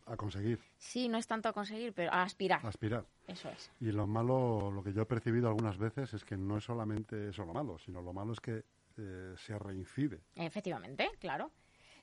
A 0.09 0.17
conseguir, 0.17 0.61
Sí, 0.79 1.09
no 1.09 1.19
es 1.19 1.27
tanto 1.27 1.49
a 1.49 1.53
conseguir, 1.53 1.93
pero 1.93 2.13
a 2.13 2.23
aspirar. 2.23 2.65
aspirar. 2.65 3.05
Eso 3.27 3.49
es. 3.51 3.73
Y 3.81 3.91
lo 3.91 4.07
malo, 4.07 4.71
lo 4.71 4.83
que 4.85 4.93
yo 4.93 5.03
he 5.03 5.07
percibido 5.07 5.49
algunas 5.49 5.79
veces 5.79 6.15
es 6.15 6.25
que 6.25 6.37
no 6.37 6.59
es 6.59 6.65
solamente 6.65 7.31
eso 7.31 7.45
lo 7.45 7.53
malo, 7.53 7.77
sino 7.79 8.01
lo 8.01 8.13
malo 8.13 8.33
es 8.33 8.41
que 8.41 8.65
eh, 8.99 9.35
se 9.37 9.59
reincide. 9.59 10.21
Efectivamente, 10.37 11.11
claro. 11.19 11.51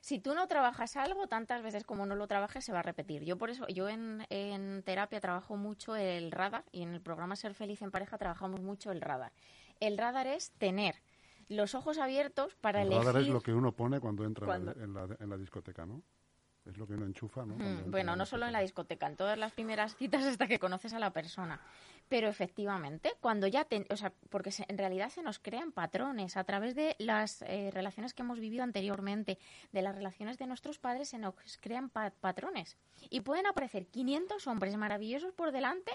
Si 0.02 0.18
tú 0.18 0.34
no 0.34 0.46
trabajas 0.48 0.96
algo, 0.98 1.28
tantas 1.28 1.62
veces 1.62 1.84
como 1.84 2.04
no 2.04 2.14
lo 2.14 2.26
trabajes, 2.26 2.62
se 2.62 2.72
va 2.74 2.80
a 2.80 2.82
repetir. 2.82 3.24
Yo 3.24 3.38
por 3.38 3.48
eso, 3.48 3.66
yo 3.68 3.88
en, 3.88 4.26
en 4.28 4.82
terapia 4.82 5.18
trabajo 5.18 5.56
mucho 5.56 5.96
el 5.96 6.30
radar 6.30 6.64
y 6.72 6.82
en 6.82 6.92
el 6.92 7.00
programa 7.00 7.36
Ser 7.36 7.54
Feliz 7.54 7.80
en 7.80 7.90
Pareja 7.90 8.18
trabajamos 8.18 8.60
mucho 8.60 8.92
el 8.92 9.00
radar. 9.00 9.32
El 9.86 9.98
radar 9.98 10.26
es 10.26 10.50
tener 10.52 10.96
los 11.48 11.74
ojos 11.74 11.98
abiertos 11.98 12.54
para 12.56 12.80
El 12.82 12.88
elegir... 12.88 13.06
radar 13.06 13.22
es 13.22 13.28
lo 13.28 13.40
que 13.40 13.52
uno 13.52 13.72
pone 13.72 14.00
cuando 14.00 14.24
entra 14.24 14.44
en 14.56 14.64
la- 14.66 14.72
Cuando- 14.74 14.84
En, 15.02 15.08
la, 15.10 15.16
en 15.20 15.30
la 15.30 15.36
discoteca, 15.36 15.84
¿no? 15.86 16.02
Es 16.64 16.78
lo 16.78 16.86
que 16.86 16.94
uno 16.94 17.04
enchufa, 17.04 17.44
¿no? 17.44 17.56
Mm, 17.56 17.90
Bueno, 17.90 18.16
no 18.16 18.24
solo 18.24 18.46
en 18.46 18.52
la 18.54 18.60
discoteca, 18.60 19.06
en 19.06 19.16
todas 19.16 19.36
las 19.36 19.52
primeras 19.52 19.94
citas 19.96 20.24
hasta 20.24 20.46
que 20.46 20.58
conoces 20.58 20.94
a 20.94 20.98
la 20.98 21.10
persona. 21.12 21.60
Pero 22.08 22.26
efectivamente, 22.28 23.12
cuando 23.20 23.46
ya 23.46 23.66
te, 23.66 23.86
o 23.90 23.96
sea, 23.98 24.14
porque 24.30 24.50
se- 24.50 24.64
en 24.68 24.78
realidad 24.78 25.10
se 25.10 25.22
nos 25.22 25.38
crean 25.38 25.72
patrones 25.72 26.38
a 26.38 26.44
través 26.44 26.74
de 26.74 26.96
las 26.98 27.42
eh, 27.42 27.70
relaciones 27.70 28.14
que 28.14 28.22
hemos 28.22 28.40
vivido 28.40 28.62
anteriormente, 28.64 29.38
de 29.72 29.82
las 29.82 29.94
relaciones 29.94 30.38
de 30.38 30.46
nuestros 30.46 30.78
padres, 30.78 31.10
se 31.10 31.18
nos 31.18 31.34
crean 31.60 31.90
pa- 31.90 32.12
patrones. 32.18 32.78
Y 33.10 33.20
pueden 33.20 33.46
aparecer 33.46 33.86
500 33.88 34.46
hombres 34.46 34.74
maravillosos 34.78 35.34
por 35.34 35.52
delante, 35.52 35.92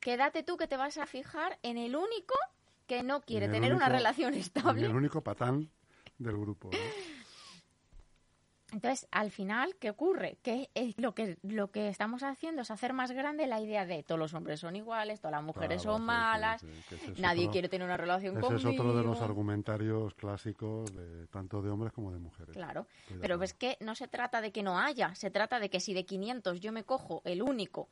quédate 0.00 0.42
tú 0.42 0.56
que 0.56 0.66
te 0.66 0.76
vas 0.76 0.98
a 0.98 1.06
fijar 1.06 1.56
en 1.62 1.78
el 1.78 1.94
único 1.94 2.34
que 2.90 3.04
no 3.04 3.20
quiere 3.20 3.46
tener 3.48 3.72
una 3.72 3.88
relación 3.88 4.34
estable. 4.34 4.84
El 4.84 4.96
único 4.96 5.20
patán 5.22 5.70
del 6.18 6.36
grupo. 6.36 6.70
¿no? 6.72 6.78
Entonces, 8.72 9.06
al 9.12 9.30
final, 9.30 9.76
¿qué 9.76 9.90
ocurre? 9.90 10.38
Que 10.42 10.70
lo 10.96 11.12
que 11.14 11.38
lo 11.42 11.70
que 11.70 11.88
estamos 11.88 12.24
haciendo 12.24 12.62
es 12.62 12.70
hacer 12.72 12.92
más 12.92 13.12
grande 13.12 13.46
la 13.46 13.60
idea 13.60 13.86
de 13.86 14.02
todos 14.02 14.18
los 14.18 14.34
hombres 14.34 14.58
son 14.58 14.74
iguales, 14.74 15.20
todas 15.20 15.32
las 15.32 15.42
mujeres 15.44 15.82
Claro, 15.82 15.98
son 15.98 16.02
sí, 16.02 16.06
malas, 16.06 16.60
sí, 16.60 16.66
ese 16.96 17.12
es 17.12 17.18
nadie 17.20 17.42
otro- 17.42 17.52
quiere 17.52 17.68
tener 17.68 17.84
una 17.86 17.96
relación 17.96 18.36
Ese 18.36 18.40
conmigo. 18.46 18.68
es 18.70 18.78
otro 18.78 18.96
de 18.96 19.04
los 19.04 19.20
argumentarios 19.20 20.14
clásicos 20.14 20.92
de 20.92 21.26
tanto 21.28 21.62
de 21.62 21.70
hombres 21.70 21.92
como 21.92 22.12
de 22.12 22.18
mujeres. 22.18 22.54
Claro, 22.56 22.86
pero 23.20 23.38
ves 23.38 23.54
que 23.54 23.76
no 23.80 23.94
se 23.94 24.08
trata 24.08 24.40
de 24.40 24.50
que 24.52 24.62
no 24.64 24.78
haya, 24.80 25.14
se 25.14 25.30
trata 25.30 25.60
de 25.60 25.68
que 25.70 25.78
si 25.78 25.94
de 25.94 26.04
500 26.04 26.60
yo 26.60 26.72
me 26.72 26.82
cojo 26.84 27.22
el 27.24 27.42
único 27.42 27.88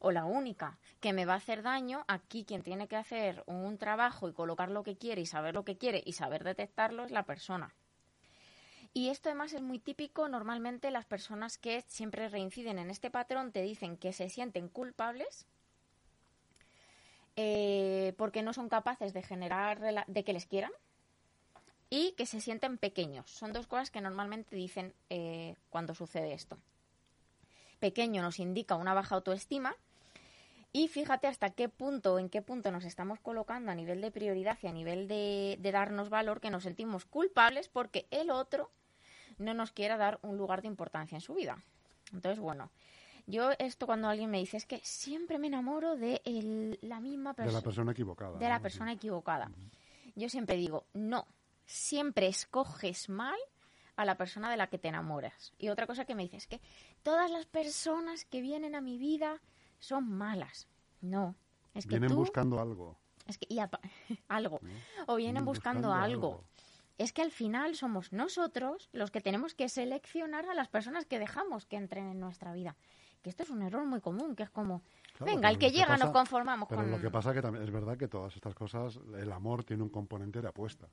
o 0.00 0.10
la 0.10 0.24
única 0.24 0.78
que 1.00 1.12
me 1.12 1.26
va 1.26 1.34
a 1.34 1.36
hacer 1.36 1.62
daño, 1.62 2.04
aquí 2.08 2.44
quien 2.44 2.62
tiene 2.62 2.88
que 2.88 2.96
hacer 2.96 3.44
un 3.46 3.78
trabajo 3.78 4.28
y 4.28 4.32
colocar 4.32 4.70
lo 4.70 4.82
que 4.82 4.96
quiere 4.96 5.20
y 5.20 5.26
saber 5.26 5.54
lo 5.54 5.64
que 5.64 5.76
quiere 5.76 6.02
y 6.04 6.14
saber 6.14 6.42
detectarlo 6.42 7.04
es 7.04 7.12
la 7.12 7.22
persona. 7.22 7.74
Y 8.92 9.10
esto 9.10 9.28
además 9.28 9.52
es 9.52 9.62
muy 9.62 9.78
típico, 9.78 10.28
normalmente 10.28 10.90
las 10.90 11.04
personas 11.04 11.58
que 11.58 11.82
siempre 11.86 12.28
reinciden 12.28 12.78
en 12.78 12.90
este 12.90 13.10
patrón 13.10 13.52
te 13.52 13.62
dicen 13.62 13.96
que 13.96 14.12
se 14.12 14.28
sienten 14.28 14.68
culpables 14.68 15.46
eh, 17.36 18.14
porque 18.16 18.42
no 18.42 18.52
son 18.52 18.68
capaces 18.68 19.12
de 19.12 19.22
generar, 19.22 20.06
de 20.06 20.24
que 20.24 20.32
les 20.32 20.46
quieran 20.46 20.72
y 21.88 22.12
que 22.12 22.26
se 22.26 22.40
sienten 22.40 22.78
pequeños. 22.78 23.30
Son 23.30 23.52
dos 23.52 23.66
cosas 23.66 23.90
que 23.90 24.00
normalmente 24.00 24.56
dicen 24.56 24.94
eh, 25.10 25.56
cuando 25.68 25.94
sucede 25.94 26.32
esto. 26.32 26.58
Pequeño 27.78 28.22
nos 28.22 28.40
indica 28.40 28.74
una 28.74 28.94
baja 28.94 29.14
autoestima 29.14 29.76
y 30.72 30.88
fíjate 30.88 31.26
hasta 31.26 31.50
qué 31.50 31.68
punto, 31.68 32.18
en 32.18 32.28
qué 32.28 32.42
punto 32.42 32.70
nos 32.70 32.84
estamos 32.84 33.18
colocando 33.20 33.70
a 33.72 33.74
nivel 33.74 34.00
de 34.00 34.10
prioridad 34.10 34.58
y 34.62 34.66
a 34.68 34.72
nivel 34.72 35.08
de, 35.08 35.56
de 35.60 35.72
darnos 35.72 36.10
valor 36.10 36.40
que 36.40 36.50
nos 36.50 36.62
sentimos 36.62 37.04
culpables 37.06 37.68
porque 37.68 38.06
el 38.10 38.30
otro 38.30 38.70
no 39.38 39.54
nos 39.54 39.72
quiera 39.72 39.96
dar 39.96 40.18
un 40.22 40.36
lugar 40.36 40.62
de 40.62 40.68
importancia 40.68 41.16
en 41.16 41.20
su 41.22 41.34
vida. 41.34 41.62
Entonces, 42.12 42.38
bueno, 42.40 42.70
yo 43.26 43.50
esto 43.58 43.86
cuando 43.86 44.08
alguien 44.08 44.30
me 44.30 44.38
dice 44.38 44.56
es 44.56 44.66
que 44.66 44.80
siempre 44.84 45.38
me 45.38 45.46
enamoro 45.48 45.96
de 45.96 46.20
el- 46.24 46.78
la 46.82 47.00
misma 47.00 47.30
de 47.30 47.36
persona 47.36 47.58
la 47.58 47.62
persona 47.62 47.92
equivocada. 47.92 48.38
de 48.38 48.48
la 48.48 48.60
persona 48.60 48.92
equivocada. 48.92 49.50
Yo 50.16 50.28
siempre 50.28 50.56
digo, 50.56 50.84
no, 50.92 51.26
siempre 51.66 52.26
escoges 52.26 53.08
mal 53.08 53.38
a 53.96 54.04
la 54.04 54.16
persona 54.16 54.50
de 54.50 54.56
la 54.56 54.66
que 54.68 54.78
te 54.78 54.88
enamoras. 54.88 55.52
Y 55.58 55.68
otra 55.68 55.86
cosa 55.86 56.04
que 56.04 56.14
me 56.14 56.22
dices 56.24 56.42
es 56.44 56.46
que 56.48 56.60
todas 57.02 57.30
las 57.30 57.46
personas 57.46 58.24
que 58.24 58.40
vienen 58.40 58.74
a 58.74 58.80
mi 58.80 58.98
vida 58.98 59.40
son 59.80 60.08
malas. 60.10 60.68
No, 61.00 61.34
es 61.74 61.84
que 61.86 61.90
Vienen 61.90 62.10
tú, 62.10 62.16
buscando 62.16 62.60
algo. 62.60 62.96
es 63.26 63.36
que, 63.38 63.46
y 63.48 63.58
algo, 64.28 64.60
o 65.06 65.16
vienen 65.16 65.34
Vienen 65.34 65.44
buscando, 65.44 65.88
buscando 65.88 65.92
algo. 65.92 66.26
algo. 66.34 66.44
Es 66.98 67.12
que 67.14 67.22
al 67.22 67.30
final 67.30 67.74
somos 67.76 68.12
nosotros 68.12 68.90
los 68.92 69.10
que 69.10 69.20
tenemos 69.22 69.54
que 69.54 69.68
seleccionar 69.70 70.44
a 70.50 70.54
las 70.54 70.68
personas 70.68 71.06
que 71.06 71.18
dejamos 71.18 71.64
que 71.64 71.76
entren 71.76 72.06
en 72.10 72.20
nuestra 72.20 72.52
vida. 72.52 72.76
Que 73.22 73.30
esto 73.30 73.42
es 73.42 73.48
un 73.50 73.62
error 73.62 73.86
muy 73.86 74.00
común, 74.02 74.36
que 74.36 74.42
es 74.42 74.50
como, 74.50 74.82
Claro, 75.14 75.32
venga, 75.32 75.48
el 75.50 75.56
pero 75.58 75.70
que 75.70 75.76
llega 75.76 75.88
pasa- 75.88 76.04
nos 76.04 76.12
conformamos 76.12 76.68
Pero 76.68 76.82
con... 76.82 76.90
lo 76.90 77.00
que 77.00 77.10
pasa 77.10 77.32
que 77.32 77.40
también 77.42 77.64
es 77.64 77.70
verdad 77.70 77.96
que 77.96 78.08
todas 78.08 78.34
estas 78.34 78.54
cosas, 78.54 78.98
el 79.18 79.32
amor 79.32 79.64
tiene 79.64 79.82
un 79.82 79.88
componente 79.88 80.40
de 80.42 80.48
apuesta. 80.48 80.88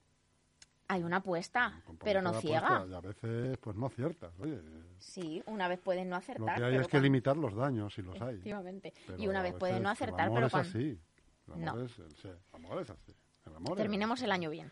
Hay 0.89 1.03
una 1.03 1.17
apuesta, 1.17 1.81
pero 2.01 2.21
no 2.21 2.31
de 2.31 2.39
ciega. 2.41 2.59
apuesta, 2.77 2.87
Y 2.87 2.93
a 2.93 2.99
veces, 3.01 3.57
pues 3.57 3.75
no 3.75 3.87
aciertas. 3.87 4.31
Oye, 4.39 4.59
Sí, 4.99 5.43
una 5.45 5.67
vez 5.67 5.79
pueden 5.79 6.07
no 6.09 6.15
lo 6.15 6.19
acertar. 6.19 6.57
que 6.57 6.63
hay 6.63 6.71
pero 6.71 6.81
es 6.81 6.87
que 6.87 6.99
limitar 7.01 7.35
los 7.35 7.53
daños, 7.55 7.93
si 7.93 8.01
los 8.01 8.15
hay. 8.21 8.35
Efectivamente. 8.35 8.93
Pero 9.05 9.21
y 9.21 9.27
una 9.27 9.41
vez 9.41 9.53
a 9.55 9.57
pueden 9.59 9.83
no 9.83 9.89
acertar, 9.89 10.21
el 10.21 10.25
amor 10.27 10.35
pero 10.35 10.47
es 10.47 10.53
así. 10.55 10.99
El 11.47 11.53
amor, 11.53 11.75
No. 11.79 11.85
es, 11.85 11.91
sí, 11.91 12.27
el 12.27 12.37
amor 12.53 12.81
es 12.81 12.89
así. 12.89 13.15
El 13.45 13.55
amor 13.55 13.71
es- 13.71 13.77
terminemos 13.77 14.21
el 14.21 14.31
año 14.31 14.49
bien. 14.49 14.71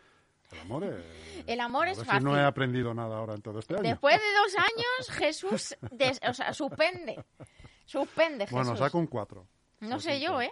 El 0.51 0.59
amor 0.59 0.83
es... 0.85 1.03
El 1.47 1.59
amor 1.59 1.87
es 1.87 1.97
ver 1.97 2.05
si 2.05 2.11
no 2.23 2.31
fácil. 2.31 2.37
he 2.37 2.45
aprendido 2.45 2.93
nada 2.93 3.17
ahora 3.17 3.33
en 3.33 3.41
todo 3.41 3.59
este 3.59 3.73
año. 3.73 3.83
Después 3.83 4.15
de 4.15 4.33
dos 4.35 4.55
años, 4.57 5.09
Jesús, 5.17 5.75
des- 5.91 6.21
o 6.27 6.33
sea, 6.33 6.53
suspende. 6.53 7.23
Suspende 7.85 8.45
Jesús. 8.47 8.51
Bueno, 8.65 8.75
saco 8.77 8.97
un 8.99 9.07
4. 9.07 9.45
No 9.81 9.99
sé 9.99 10.19
yo, 10.21 10.41
¿eh? 10.41 10.51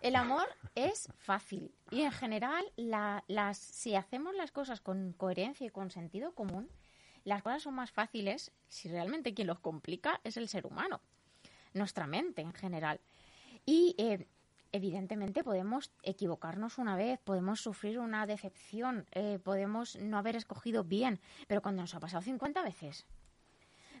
El 0.00 0.16
amor 0.16 0.46
es 0.74 1.08
fácil. 1.18 1.74
Y 1.90 2.02
en 2.02 2.12
general, 2.12 2.64
la- 2.76 3.24
las, 3.26 3.58
si 3.58 3.94
hacemos 3.96 4.34
las 4.34 4.52
cosas 4.52 4.80
con 4.80 5.12
coherencia 5.12 5.66
y 5.66 5.70
con 5.70 5.90
sentido 5.90 6.34
común, 6.34 6.68
las 7.24 7.42
cosas 7.42 7.62
son 7.62 7.74
más 7.74 7.90
fáciles 7.90 8.52
si 8.68 8.88
realmente 8.88 9.34
quien 9.34 9.48
los 9.48 9.58
complica 9.58 10.20
es 10.24 10.36
el 10.36 10.48
ser 10.48 10.66
humano. 10.66 11.00
Nuestra 11.74 12.06
mente 12.06 12.42
en 12.42 12.52
general. 12.54 13.00
Y 13.66 13.94
eh, 13.98 14.26
evidentemente 14.72 15.42
podemos 15.44 15.90
equivocarnos 16.02 16.78
una 16.78 16.96
vez, 16.96 17.18
podemos 17.20 17.60
sufrir 17.60 17.98
una 17.98 18.26
decepción, 18.26 19.04
eh, 19.12 19.38
podemos 19.42 19.96
no 19.96 20.16
haber 20.16 20.36
escogido 20.36 20.84
bien, 20.84 21.20
pero 21.48 21.60
cuando 21.60 21.82
nos 21.82 21.94
ha 21.94 22.00
pasado 22.00 22.22
50 22.22 22.62
veces, 22.62 23.04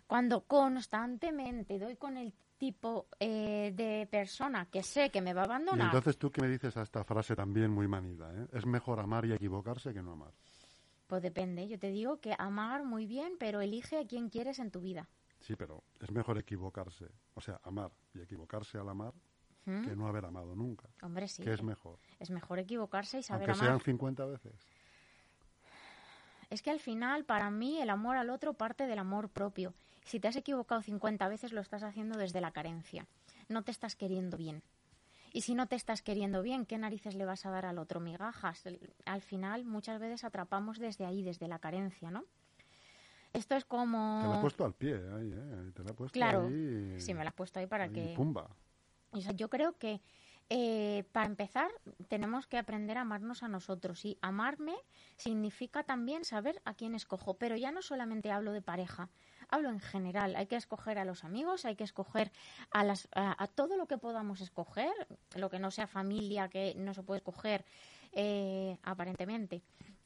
cuando 0.06 0.42
constantemente 0.42 1.78
doy 1.78 1.96
con 1.96 2.16
el 2.16 2.32
tipo 2.58 3.06
eh, 3.20 3.72
de 3.74 4.06
persona 4.10 4.66
que 4.66 4.82
sé 4.82 5.10
que 5.10 5.20
me 5.22 5.32
va 5.32 5.42
a 5.42 5.44
Y 5.44 5.46
abandonar, 5.46 5.86
entonces 5.86 6.18
tú 6.18 6.30
qué 6.30 6.42
me 6.42 6.48
dices 6.48 6.76
a 6.76 6.82
esta 6.82 7.04
frase 7.04 7.34
también 7.36 7.70
muy 7.70 7.86
manida, 7.88 8.30
¿eh? 8.34 8.46
Es 8.52 8.66
mejor 8.66 9.00
amar 9.00 9.24
y 9.24 9.32
equivocarse 9.32 9.94
que 9.94 10.02
no 10.02 10.12
amar. 10.12 10.32
pues 11.06 11.22
depende. 11.22 11.66
Yo 11.68 11.78
te 11.78 11.90
digo 11.90 12.20
que 12.20 12.34
amar 12.38 12.84
muy 12.84 13.06
bien, 13.06 13.34
pero 13.38 13.60
elige 13.60 13.96
a 13.98 14.06
quien 14.06 14.28
quieres 14.28 14.58
en 14.58 14.70
tu 14.70 14.80
vida. 14.80 15.08
Sí, 15.40 15.54
pero 15.56 15.82
es 16.00 16.10
mejor 16.10 16.36
equivocarse, 16.38 17.06
o 17.34 17.40
sea, 17.40 17.60
amar 17.62 17.90
y 18.12 18.20
equivocarse 18.20 18.76
al 18.76 18.88
amar 18.88 19.14
¿Mm? 19.64 19.84
que 19.84 19.94
no 19.96 20.08
haber 20.08 20.24
amado 20.24 20.54
nunca. 20.56 20.88
Hombre, 21.02 21.28
sí. 21.28 21.42
¿Qué 21.44 21.52
es 21.54 21.62
mejor? 21.62 21.98
Es 22.18 22.28
mejor 22.30 22.58
equivocarse 22.58 23.20
y 23.20 23.22
saber 23.22 23.48
Aunque 23.50 23.64
amar. 23.64 23.78
sean 23.78 23.84
50 23.84 24.26
veces. 24.26 24.52
Es 26.50 26.62
que 26.62 26.70
al 26.70 26.80
final, 26.80 27.24
para 27.24 27.50
mí, 27.50 27.80
el 27.80 27.90
amor 27.90 28.16
al 28.16 28.30
otro 28.30 28.54
parte 28.54 28.86
del 28.86 28.98
amor 28.98 29.28
propio. 29.28 29.74
Si 30.08 30.20
te 30.20 30.28
has 30.28 30.36
equivocado 30.36 30.80
50 30.80 31.28
veces, 31.28 31.52
lo 31.52 31.60
estás 31.60 31.82
haciendo 31.82 32.18
desde 32.18 32.40
la 32.40 32.50
carencia. 32.50 33.06
No 33.48 33.62
te 33.62 33.70
estás 33.70 33.94
queriendo 33.94 34.38
bien. 34.38 34.62
Y 35.34 35.42
si 35.42 35.54
no 35.54 35.66
te 35.66 35.76
estás 35.76 36.00
queriendo 36.00 36.40
bien, 36.40 36.64
¿qué 36.64 36.78
narices 36.78 37.14
le 37.14 37.26
vas 37.26 37.44
a 37.44 37.50
dar 37.50 37.66
al 37.66 37.78
otro? 37.78 38.00
Migajas. 38.00 38.64
Al 39.04 39.20
final, 39.20 39.66
muchas 39.66 40.00
veces 40.00 40.24
atrapamos 40.24 40.78
desde 40.78 41.04
ahí, 41.04 41.22
desde 41.22 41.46
la 41.46 41.58
carencia, 41.58 42.10
¿no? 42.10 42.24
Esto 43.34 43.54
es 43.54 43.66
como... 43.66 44.20
Te 44.22 44.28
la 44.28 44.38
he 44.38 44.40
puesto 44.40 44.64
al 44.64 44.72
pie, 44.72 44.94
ahí, 44.94 45.30
¿eh? 45.30 45.72
Te 45.74 45.84
la 45.84 45.90
he 45.90 45.94
puesto 45.94 46.14
Claro, 46.14 46.46
ahí. 46.46 46.98
sí, 46.98 47.12
me 47.12 47.22
la 47.22 47.28
has 47.28 47.36
puesto 47.36 47.60
ahí 47.60 47.66
para 47.66 47.84
ahí, 47.84 47.92
que... 47.92 48.14
Pumba. 48.16 48.48
O 49.10 49.20
sea, 49.20 49.32
yo 49.32 49.50
creo 49.50 49.76
que 49.76 50.00
eh, 50.50 51.04
para 51.12 51.26
empezar 51.26 51.70
tenemos 52.08 52.46
que 52.46 52.56
aprender 52.56 52.96
a 52.96 53.02
amarnos 53.02 53.42
a 53.42 53.48
nosotros. 53.48 54.04
Y 54.04 54.18
amarme 54.22 54.74
significa 55.16 55.82
también 55.82 56.24
saber 56.24 56.62
a 56.64 56.72
quién 56.74 56.94
escojo. 56.94 57.34
Pero 57.34 57.56
ya 57.56 57.70
no 57.70 57.82
solamente 57.82 58.30
hablo 58.30 58.52
de 58.52 58.62
pareja, 58.62 59.10
hablo 59.48 59.70
en 59.70 59.80
general. 59.80 60.36
Hay 60.36 60.46
que 60.46 60.56
escoger 60.56 60.98
a 60.98 61.04
los 61.04 61.24
amigos, 61.24 61.64
hay 61.64 61.76
que 61.76 61.84
escoger 61.84 62.30
a, 62.70 62.84
las, 62.84 63.08
a, 63.12 63.46
todo 63.46 63.76
lo 63.76 63.86
que 63.86 63.98
podamos 63.98 64.40
escoger, 64.40 64.92
lo 65.34 65.50
que 65.50 65.58
no 65.58 65.70
sea 65.70 65.86
familia, 65.86 66.48
que 66.48 66.74
no 66.76 66.94
se 66.94 67.02
puede 67.02 67.18
escoger 67.18 67.64
eh, 68.12 68.78
aparentemente. 68.82 69.62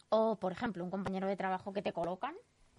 O, 0.09 0.37
por 0.37 0.53
ejemplo, 0.53 0.85
un 0.85 0.91
compañero 0.91 1.27
de 1.27 1.37
trabajo 1.37 1.73
que 1.73 1.83
te 1.83 1.93
colocan. 1.93 2.35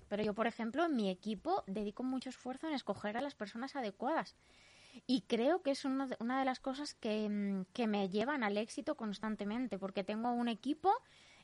Pero 0.10 0.23
yo, 0.23 0.34
por 0.34 0.47
ejemplo, 0.47 0.86
en 0.86 0.95
mi 0.95 1.10
equipo 1.10 1.63
dedico 1.65 2.04
mucho 2.04 2.30
esfuerzo 2.30 2.67
en 2.67 2.73
escoger 2.73 3.17
a 3.17 3.21
las 3.21 3.36
personas 3.36 3.76
adecuadas. 3.76 4.36
Y 5.08 5.21
creo 5.21 5.63
que 5.63 5.71
es 5.71 5.86
una 5.86 6.06
de, 6.06 6.17
una 6.19 6.38
de 6.38 6.45
las 6.45 6.60
cosas 6.60 6.93
que, 6.93 7.28
mm, 7.28 7.65
que 7.73 7.88
me 7.88 8.10
llevan 8.10 8.43
al 8.43 8.58
éxito 8.58 8.95
constantemente, 8.95 9.80
porque 9.80 10.04
tengo 10.04 10.32
un 10.32 10.47
equipo 10.47 10.93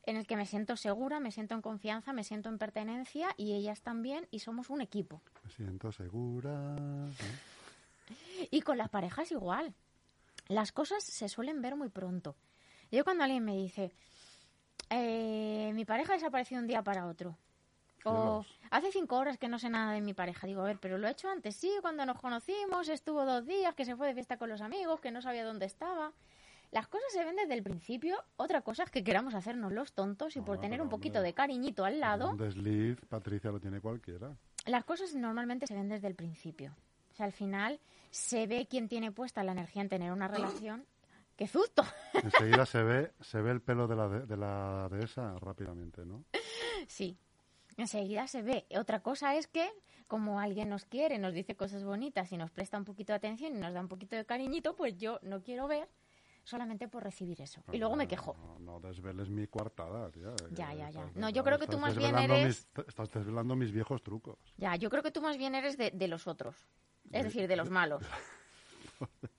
en 0.10 0.18
el 0.18 0.28
que 0.28 0.36
me 0.36 0.46
siento 0.46 0.76
segura, 0.76 1.20
me 1.20 1.32
siento 1.32 1.56
en 1.56 1.62
confianza, 1.62 2.14
me 2.14 2.24
siento 2.24 2.50
en 2.50 2.58
pertenencia 2.58 3.30
y 3.38 3.54
ellas 3.54 3.82
también, 3.82 4.28
y 4.32 4.40
somos 4.40 4.70
un 4.70 4.82
equipo. 4.82 5.22
Me 5.44 5.52
siento 5.52 5.92
segura. 5.92 6.76
Y 8.52 8.62
con 8.62 8.78
las 8.78 8.90
parejas 8.90 9.32
igual. 9.32 9.74
Las 10.48 10.72
cosas 10.72 11.04
se 11.04 11.30
suelen 11.30 11.62
ver 11.62 11.76
muy 11.76 11.90
pronto. 11.90 12.36
Yo 12.92 13.04
cuando 13.04 13.24
alguien 13.24 13.46
me 13.46 13.56
dice, 13.56 13.92
eh, 14.90 15.72
mi 15.74 15.86
pareja 15.86 16.14
desapareció 16.14 16.58
de 16.58 16.64
un 16.64 16.68
día 16.68 16.84
para 16.84 17.06
otro. 17.06 17.38
O 18.06 18.46
hace 18.72 18.92
cinco 18.92 19.18
horas 19.18 19.38
que 19.38 19.50
no 19.50 19.60
sé 19.60 19.70
nada 19.70 19.94
de 19.94 20.02
mi 20.02 20.14
pareja. 20.14 20.48
Digo, 20.48 20.62
a 20.62 20.66
ver, 20.66 20.80
pero 20.80 20.98
lo 20.98 21.08
he 21.08 21.12
hecho 21.12 21.30
antes, 21.30 21.56
sí, 21.56 21.72
cuando 21.82 22.06
nos 22.06 22.20
conocimos, 22.20 22.90
estuvo 22.90 23.26
dos 23.26 23.46
días, 23.46 23.76
que 23.76 23.86
se 23.86 23.96
fue 23.96 24.08
de 24.08 24.14
fiesta 24.14 24.38
con 24.38 24.50
los 24.50 24.62
amigos, 24.62 25.02
que 25.02 25.12
no 25.12 25.22
sabía 25.22 25.46
dónde 25.46 25.66
estaba. 25.66 26.14
Las 26.72 26.88
cosas 26.88 27.12
se 27.12 27.24
ven 27.24 27.36
desde 27.36 27.56
el 27.56 27.64
principio. 27.64 28.24
Otra 28.38 28.62
cosa 28.62 28.84
es 28.84 28.92
que 28.92 29.04
queramos 29.04 29.34
hacernos 29.34 29.72
los 29.74 29.94
tontos 29.94 30.36
y 30.36 30.42
por 30.42 30.60
tener 30.60 30.82
un 30.82 30.90
poquito 30.90 31.20
hombre, 31.20 31.30
de 31.30 31.34
cariñito 31.34 31.84
al 31.84 32.00
lado, 32.00 32.32
Un 32.32 32.38
desliz, 32.38 33.00
Patricia, 33.08 33.52
lo 33.52 33.60
tiene 33.60 33.82
cualquiera. 33.82 34.36
las 34.66 34.84
cosas 34.86 35.16
normalmente 35.16 35.66
se 35.66 35.74
ven 35.74 35.90
desde 35.90 36.08
el 36.08 36.16
principio. 36.16 36.76
O 37.12 37.16
sea, 37.16 37.26
al 37.26 37.32
final 37.32 37.80
se 38.12 38.46
ve 38.46 38.68
quién 38.70 38.88
tiene 38.88 39.12
puesta 39.12 39.44
la 39.44 39.52
energía 39.54 39.82
en 39.82 39.90
tener 39.90 40.12
una 40.12 40.28
relación. 40.28 40.86
¡Qué 41.36 41.48
susto! 41.48 41.84
Enseguida 42.14 42.66
se 42.66 42.84
ve, 42.84 43.12
se 43.22 43.42
ve 43.42 43.52
el 43.52 43.62
pelo 43.62 43.88
de 43.88 43.96
la, 43.96 44.08
de, 44.08 44.26
de 44.26 44.38
la 44.38 44.88
dehesa 44.92 45.36
rápidamente, 45.40 46.06
¿no? 46.06 46.24
Sí, 46.88 47.18
enseguida 47.78 48.28
se 48.28 48.42
ve. 48.42 48.66
Otra 48.78 49.00
cosa 49.02 49.36
es 49.36 49.48
que, 49.48 49.70
como 50.08 50.40
alguien 50.40 50.70
nos 50.70 50.86
quiere, 50.86 51.18
nos 51.18 51.34
dice 51.34 51.56
cosas 51.56 51.84
bonitas 51.84 52.32
y 52.32 52.38
nos 52.38 52.52
presta 52.52 52.78
un 52.78 52.86
poquito 52.86 53.14
de 53.14 53.18
atención 53.18 53.56
y 53.56 53.60
nos 53.60 53.74
da 53.74 53.80
un 53.82 53.88
poquito 53.88 54.16
de 54.16 54.26
cariñito, 54.26 54.76
pues 54.76 54.98
yo 54.98 55.20
no 55.24 55.42
quiero 55.42 55.68
ver 55.68 55.88
solamente 56.44 56.88
por 56.88 57.04
recibir 57.04 57.42
eso. 57.42 57.64
Y 57.72 57.78
luego 57.78 57.96
me 57.96 58.08
quejo. 58.08 58.36
No, 58.38 58.60
no 58.60 58.80
desveles 58.80 59.30
mi 59.30 59.48
coartada, 59.48 60.10
tía. 60.12 60.34
Ya, 60.52 60.74
ya, 60.74 60.90
ya. 60.90 61.10
No, 61.16 61.30
yo 61.30 61.44
creo 61.44 61.60
que 61.60 61.68
tú 61.68 61.78
más 61.80 61.96
bien 61.98 62.16
eres- 62.18 62.68
mis- 62.76 62.86
estás 62.88 63.12
desvelando 63.12 63.56
mis 63.56 63.72
viejos 63.72 64.02
trucos. 64.04 64.38
Ya, 64.58 64.76
yo 64.76 64.90
creo 64.90 65.04
que 65.04 65.12
tú 65.12 65.22
más 65.22 65.38
bien 65.38 65.56
eres 65.56 65.78
de, 65.78 65.92
de 65.92 66.08
los 66.08 66.28
otros. 66.28 66.56
Es 67.06 67.12
De- 67.12 67.24
decir, 67.24 67.48
de 67.48 67.56
los 67.56 67.70
malos. 67.70 68.04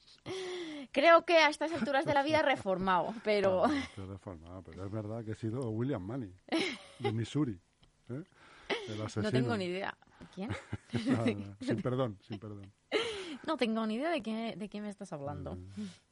Creo 0.93 1.25
que 1.25 1.39
a 1.39 1.49
estas 1.49 1.73
alturas 1.73 2.05
de 2.05 2.15
la 2.15 2.23
vida 2.23 2.43
reformado, 2.43 3.15
pero 3.25 3.65
Ah, 3.65 3.79
estoy 3.79 4.07
reformado, 4.07 4.63
pero 4.63 4.85
es 4.85 4.91
verdad 4.91 5.25
que 5.25 5.33
he 5.33 5.35
sido 5.35 5.61
William 5.71 6.03
Manny, 6.03 6.33
de 6.99 7.13
Missouri. 7.13 7.61
¿eh? 8.09 8.23
El 8.89 9.01
asesino. 9.03 9.23
no 9.25 9.31
tengo 9.33 9.57
ni 9.57 9.67
idea. 9.67 9.97
¿Quién? 10.35 10.51
Nada, 11.07 11.57
sin 11.61 11.81
perdón, 11.83 12.19
sin 12.23 12.39
perdón. 12.39 12.73
No 13.46 13.57
tengo 13.57 13.87
ni 13.87 13.94
idea 13.94 14.11
de 14.11 14.22
qué, 14.22 14.55
de 14.57 14.68
qué 14.68 14.81
me 14.81 14.88
estás 14.88 15.12
hablando. 15.12 15.59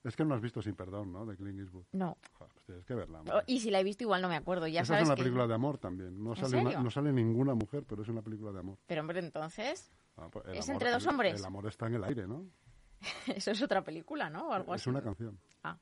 Es 0.05 0.17
que 0.17 0.25
no 0.25 0.35
has 0.35 0.41
visto 0.41 0.63
Sin 0.63 0.75
Perdón, 0.75 1.13
¿no? 1.13 1.27
De 1.27 1.37
Clint 1.37 1.61
Eastwood. 1.61 1.85
No. 1.93 2.17
Joder, 2.35 2.53
pues 2.55 2.65
tienes 2.67 2.85
que 2.85 2.95
verla. 2.95 3.23
Oh, 3.33 3.41
Y 3.47 3.61
si 3.61 3.71
la 3.71 3.81
he 3.81 3.85
visto 3.85 4.05
igual 4.05 4.23
no 4.23 4.29
me 4.29 4.37
acuerdo, 4.37 4.67
ya 4.67 4.81
Esa 4.83 4.89
sabes 4.95 5.03
es 5.03 5.09
una 5.09 5.17
que- 5.17 5.23
película 5.23 5.47
de 5.47 5.55
amor 5.55 5.79
también. 5.79 6.23
No 6.23 6.31
¿En 6.31 6.37
sale, 6.37 6.59
una- 6.59 6.83
no 6.83 6.91
sale 6.91 7.13
ninguna 7.13 7.55
mujer, 7.55 7.85
pero 7.87 8.03
es 8.03 8.09
una 8.09 8.23
película 8.23 8.53
de 8.53 8.61
amor. 8.61 8.79
Pero 8.87 9.01
hombre, 9.03 9.21
entonces, 9.21 9.91
Ah, 10.17 10.29
pues 10.33 10.45
¿Es 10.49 10.65
amor- 10.69 10.73
entre 10.75 10.91
dos 10.91 11.07
hombres? 11.07 11.39
El 11.41 11.47
amor 11.47 11.67
está 11.69 11.87
en 11.87 11.95
el 11.95 12.05
aire, 12.05 12.27
¿no? 12.27 12.45
eso 13.29 13.51
es 13.53 13.63
otra 13.63 13.83
película, 13.85 14.29
¿no? 14.31 14.49
O 14.49 14.53
algo 14.53 14.75
es 14.75 14.81
así. 14.83 14.91
una 14.91 15.01
canción. 15.01 15.39
Ah. 15.63 15.79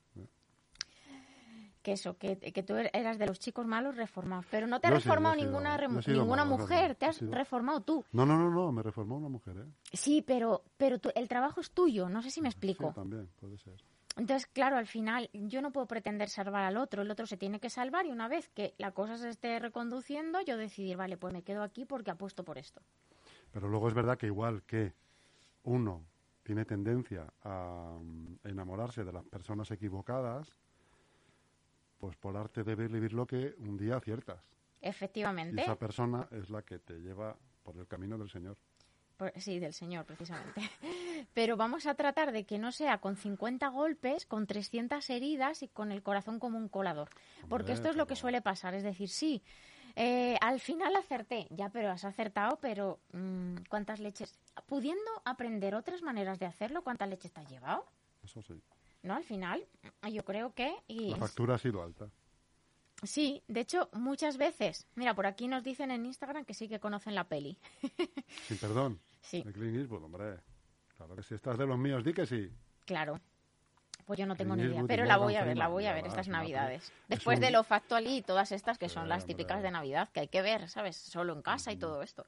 Que 1.87 1.93
eso, 1.93 2.19
que, 2.19 2.37
que 2.37 2.63
tú 2.65 2.75
eras 2.75 3.17
de 3.17 3.27
los 3.29 3.39
chicos 3.39 3.65
malos 3.65 3.95
reformados. 3.95 4.45
Pero 4.51 4.67
no 4.67 4.81
te 4.81 4.89
ha 4.89 4.91
sí, 4.91 4.97
reformado 4.97 5.37
sido- 5.37 5.47
ninguna, 5.47 5.79
ninguna 5.79 6.45
malo, 6.45 6.59
mujer, 6.59 6.97
te 6.97 7.07
has 7.07 7.15
sido- 7.19 7.31
reformado 7.31 7.81
tú. 7.83 8.05
No, 8.11 8.27
no, 8.27 8.37
no, 8.37 8.51
no, 8.51 8.73
me 8.73 8.83
reformó 8.83 9.17
una 9.17 9.29
mujer, 9.29 9.59
¿eh? 9.59 9.65
Sí, 9.93 10.21
pero, 10.21 10.65
pero 10.77 10.99
tú- 10.99 11.11
el 11.15 11.29
trabajo 11.29 11.61
es 11.61 11.71
tuyo, 11.71 12.09
no 12.09 12.23
sé 12.23 12.33
si 12.33 12.41
me 12.41 12.49
explico. 12.49 12.89
Sí, 12.89 12.95
también, 12.97 13.29
puede 13.39 13.57
ser. 13.59 13.75
Entonces, 14.17 14.49
claro, 14.49 14.79
al 14.79 14.89
final 14.89 15.31
yo 15.33 15.63
no 15.63 15.71
puedo 15.71 15.87
pretender 15.87 16.29
salvar 16.29 16.65
al 16.65 16.77
otro, 16.77 17.03
el 17.03 17.11
otro 17.13 17.25
se 17.27 17.37
tiene 17.37 17.61
que 17.61 17.71
salvar 17.71 18.05
y 18.05 18.11
una 18.11 18.27
vez 18.27 18.49
que 18.49 18.75
la 18.79 18.91
cosa 18.91 19.17
se 19.17 19.29
esté 19.29 19.57
reconduciendo, 19.61 20.41
yo 20.41 20.57
decidir, 20.57 20.97
vale, 20.97 21.17
pues 21.17 21.33
me 21.33 21.43
quedo 21.45 21.63
aquí 21.63 21.85
porque 21.85 22.11
apuesto 22.11 22.43
por 22.43 22.59
esto. 22.59 22.83
Pero 23.53 23.69
luego 23.69 23.87
es 23.87 23.95
verdad 23.95 24.19
que 24.19 24.27
igual 24.27 24.65
que 24.65 24.93
uno 25.63 26.05
tiene 26.43 26.65
tendencia 26.65 27.33
a 27.45 27.97
mm, 28.03 28.39
enamorarse 28.49 29.05
de 29.05 29.13
las 29.13 29.25
personas 29.27 29.71
equivocadas, 29.71 30.53
pues 31.99 32.17
por 32.17 32.37
arte 32.37 32.63
debe 32.65 32.89
vivir 32.89 33.13
lo 33.13 33.27
que 33.27 33.55
un 33.59 33.77
día 33.77 33.97
aciertas. 33.97 34.41
Y 34.81 34.89
Efectivamente, 34.89 35.63
esa 35.63 35.77
persona 35.77 36.29
es 36.31 36.51
la 36.51 36.63
que 36.63 36.79
te 36.79 36.95
lleva 37.01 37.37
por 37.63 37.77
el 37.77 37.87
camino 37.87 38.17
del 38.19 38.31
Señor. 38.31 38.57
por- 39.17 39.33
sí, 39.41 39.59
del 39.59 39.73
Señor, 39.73 40.05
precisamente. 40.05 40.61
Pero 41.35 41.57
vamos 41.57 41.87
a 41.87 41.95
tratar 41.95 42.33
de 42.33 42.45
que 42.45 42.59
no 42.59 42.71
sea 42.71 42.99
con 42.99 43.17
50 43.17 43.69
golpes, 43.69 44.27
con 44.27 44.47
300 44.47 45.09
heridas 45.11 45.63
y 45.63 45.69
con 45.69 45.91
el 45.91 46.03
corazón 46.03 46.39
como 46.39 46.59
un 46.59 46.69
colador. 46.69 47.09
Porque 47.49 47.73
esto 47.73 47.89
es 47.89 47.97
lo 47.97 48.07
que 48.07 48.15
suele 48.17 48.43
pasar, 48.43 48.75
es 48.75 48.83
decir, 48.83 49.09
sí, 49.09 49.43
eh, 49.97 50.37
al 50.43 50.61
final 50.61 50.95
acerté, 50.95 51.47
ya, 51.51 51.71
pero 51.71 51.91
has 51.91 52.05
acertado, 52.05 52.59
pero 52.61 53.01
mm, 53.13 53.57
¿cuántas 53.71 54.01
leches? 54.01 54.39
Pudiendo 54.67 55.11
aprender 55.25 55.75
otras 55.75 56.03
maneras 56.03 56.39
de 56.39 56.45
hacerlo, 56.47 56.83
¿cuántas 56.85 57.09
leches 57.09 57.33
te 57.33 57.41
has 57.41 57.49
llevado? 57.51 57.87
Eso 58.23 58.43
sí. 58.43 58.61
¿No? 59.07 59.15
Al 59.15 59.25
final, 59.25 59.67
yo 60.11 60.25
creo 60.25 60.53
que... 60.55 60.75
Y 60.89 61.11
La 61.11 61.17
factura 61.17 61.55
ha 61.55 61.59
sido 61.59 61.83
alta. 61.83 62.11
Sí, 63.03 63.43
de 63.47 63.61
hecho, 63.61 63.91
muchas 63.93 64.39
veces. 64.39 64.87
Mira, 64.95 65.15
por 65.15 65.27
aquí 65.27 65.49
nos 65.49 65.63
dicen 65.63 65.91
en 65.91 66.07
Instagram 66.07 66.45
que 66.45 66.55
sí 66.55 66.69
que 66.69 66.81
conocen 66.81 67.15
la 67.15 67.25
peli. 67.25 67.59
Sin 68.49 68.59
perdón. 68.59 69.01
Sí, 69.21 69.43
De 69.43 69.53
Clint 69.53 69.77
Eastwood, 69.77 70.05
hombre. 70.05 70.39
Claro 70.97 71.15
que 71.15 71.23
si 71.23 71.35
estás 71.35 71.59
de 71.59 71.67
los 71.67 71.79
míos, 71.79 72.03
di 72.05 72.13
que 72.13 72.27
sí. 72.27 72.51
claro. 72.85 73.21
Pues 74.07 74.21
yo 74.21 74.27
no 74.27 74.37
tengo 74.37 74.55
ni 74.55 74.63
idea, 74.63 74.85
pero 74.87 75.05
la 75.05 75.17
voy 75.17 75.35
a 75.35 75.43
ver, 75.43 75.57
la 75.57 75.67
voy 75.67 75.85
a 75.87 75.93
ver 75.93 76.07
estas 76.07 76.29
navidades. 76.29 76.85
Es 76.85 76.93
Después 77.09 77.41
de 77.41 77.51
lo 77.51 77.65
factual 77.65 78.07
y 78.07 78.23
todas 78.23 78.53
estas 78.53 78.79
que 78.79 78.89
son 78.89 79.09
las 79.09 79.27
típicas 79.27 79.65
de 79.65 79.73
Navidad, 79.73 80.11
que 80.11 80.21
hay 80.21 80.29
que 80.29 80.43
ver, 80.43 80.69
¿sabes? 80.69 80.97
Solo 80.97 81.33
en 81.33 81.43
casa 81.43 81.73
y 81.73 81.77
todo 81.77 82.03
esto. 82.03 82.25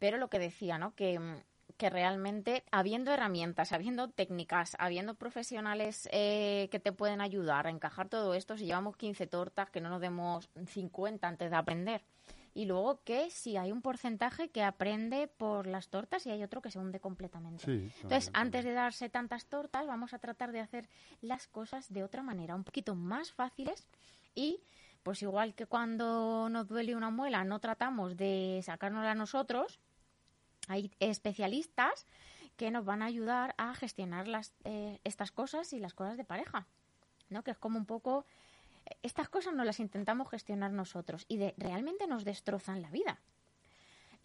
Pero 0.00 0.18
lo 0.18 0.28
que 0.28 0.40
decía, 0.40 0.76
¿no? 0.76 0.92
Que, 0.96 1.20
mm, 1.20 1.36
que 1.76 1.90
realmente, 1.90 2.64
habiendo 2.70 3.12
herramientas, 3.12 3.72
habiendo 3.72 4.08
técnicas, 4.08 4.76
habiendo 4.78 5.14
profesionales 5.14 6.08
eh, 6.12 6.68
que 6.70 6.80
te 6.80 6.92
pueden 6.92 7.20
ayudar 7.20 7.66
a 7.66 7.70
encajar 7.70 8.08
todo 8.08 8.34
esto, 8.34 8.56
si 8.56 8.66
llevamos 8.66 8.96
15 8.96 9.26
tortas, 9.26 9.70
que 9.70 9.80
no 9.80 9.90
nos 9.90 10.00
demos 10.00 10.48
50 10.66 11.26
antes 11.26 11.50
de 11.50 11.56
aprender. 11.56 12.02
Y 12.54 12.64
luego 12.64 13.02
que 13.04 13.30
si 13.30 13.58
hay 13.58 13.70
un 13.70 13.82
porcentaje 13.82 14.48
que 14.48 14.62
aprende 14.62 15.28
por 15.28 15.66
las 15.66 15.88
tortas 15.88 16.24
y 16.24 16.30
hay 16.30 16.42
otro 16.42 16.62
que 16.62 16.70
se 16.70 16.78
hunde 16.78 17.00
completamente. 17.00 17.64
Sí. 17.64 17.92
Entonces, 18.02 18.30
antes 18.32 18.64
de 18.64 18.72
darse 18.72 19.10
tantas 19.10 19.44
tortas, 19.44 19.86
vamos 19.86 20.14
a 20.14 20.18
tratar 20.18 20.52
de 20.52 20.60
hacer 20.60 20.88
las 21.20 21.46
cosas 21.48 21.92
de 21.92 22.02
otra 22.02 22.22
manera, 22.22 22.54
un 22.54 22.64
poquito 22.64 22.94
más 22.94 23.30
fáciles 23.32 23.86
y 24.34 24.62
pues 25.02 25.22
igual 25.22 25.54
que 25.54 25.66
cuando 25.66 26.48
nos 26.48 26.66
duele 26.66 26.96
una 26.96 27.10
muela 27.10 27.44
no 27.44 27.60
tratamos 27.60 28.16
de 28.16 28.60
sacárnosla 28.64 29.14
nosotros, 29.14 29.78
hay 30.66 30.92
especialistas 31.00 32.06
que 32.56 32.70
nos 32.70 32.84
van 32.84 33.02
a 33.02 33.06
ayudar 33.06 33.54
a 33.58 33.74
gestionar 33.74 34.28
las, 34.28 34.54
eh, 34.64 35.00
estas 35.04 35.30
cosas 35.30 35.72
y 35.72 35.78
las 35.78 35.94
cosas 35.94 36.16
de 36.16 36.24
pareja, 36.24 36.66
¿no? 37.28 37.42
Que 37.42 37.50
es 37.50 37.58
como 37.58 37.78
un 37.78 37.86
poco... 37.86 38.24
Estas 39.02 39.28
cosas 39.28 39.52
no 39.52 39.64
las 39.64 39.80
intentamos 39.80 40.30
gestionar 40.30 40.72
nosotros 40.72 41.24
y 41.28 41.38
de, 41.38 41.54
realmente 41.58 42.06
nos 42.06 42.24
destrozan 42.24 42.82
la 42.82 42.90
vida 42.90 43.20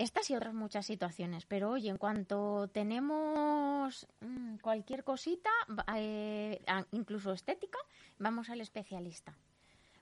estas 0.01 0.29
y 0.31 0.35
otras 0.35 0.53
muchas 0.53 0.85
situaciones. 0.85 1.45
Pero 1.45 1.69
oye, 1.69 1.89
en 1.89 1.97
cuanto 1.97 2.67
tenemos 2.69 4.07
mm, 4.19 4.57
cualquier 4.57 5.03
cosita, 5.03 5.49
eh, 5.95 6.63
incluso 6.91 7.31
estética, 7.33 7.77
vamos 8.17 8.49
al 8.49 8.61
especialista. 8.61 9.35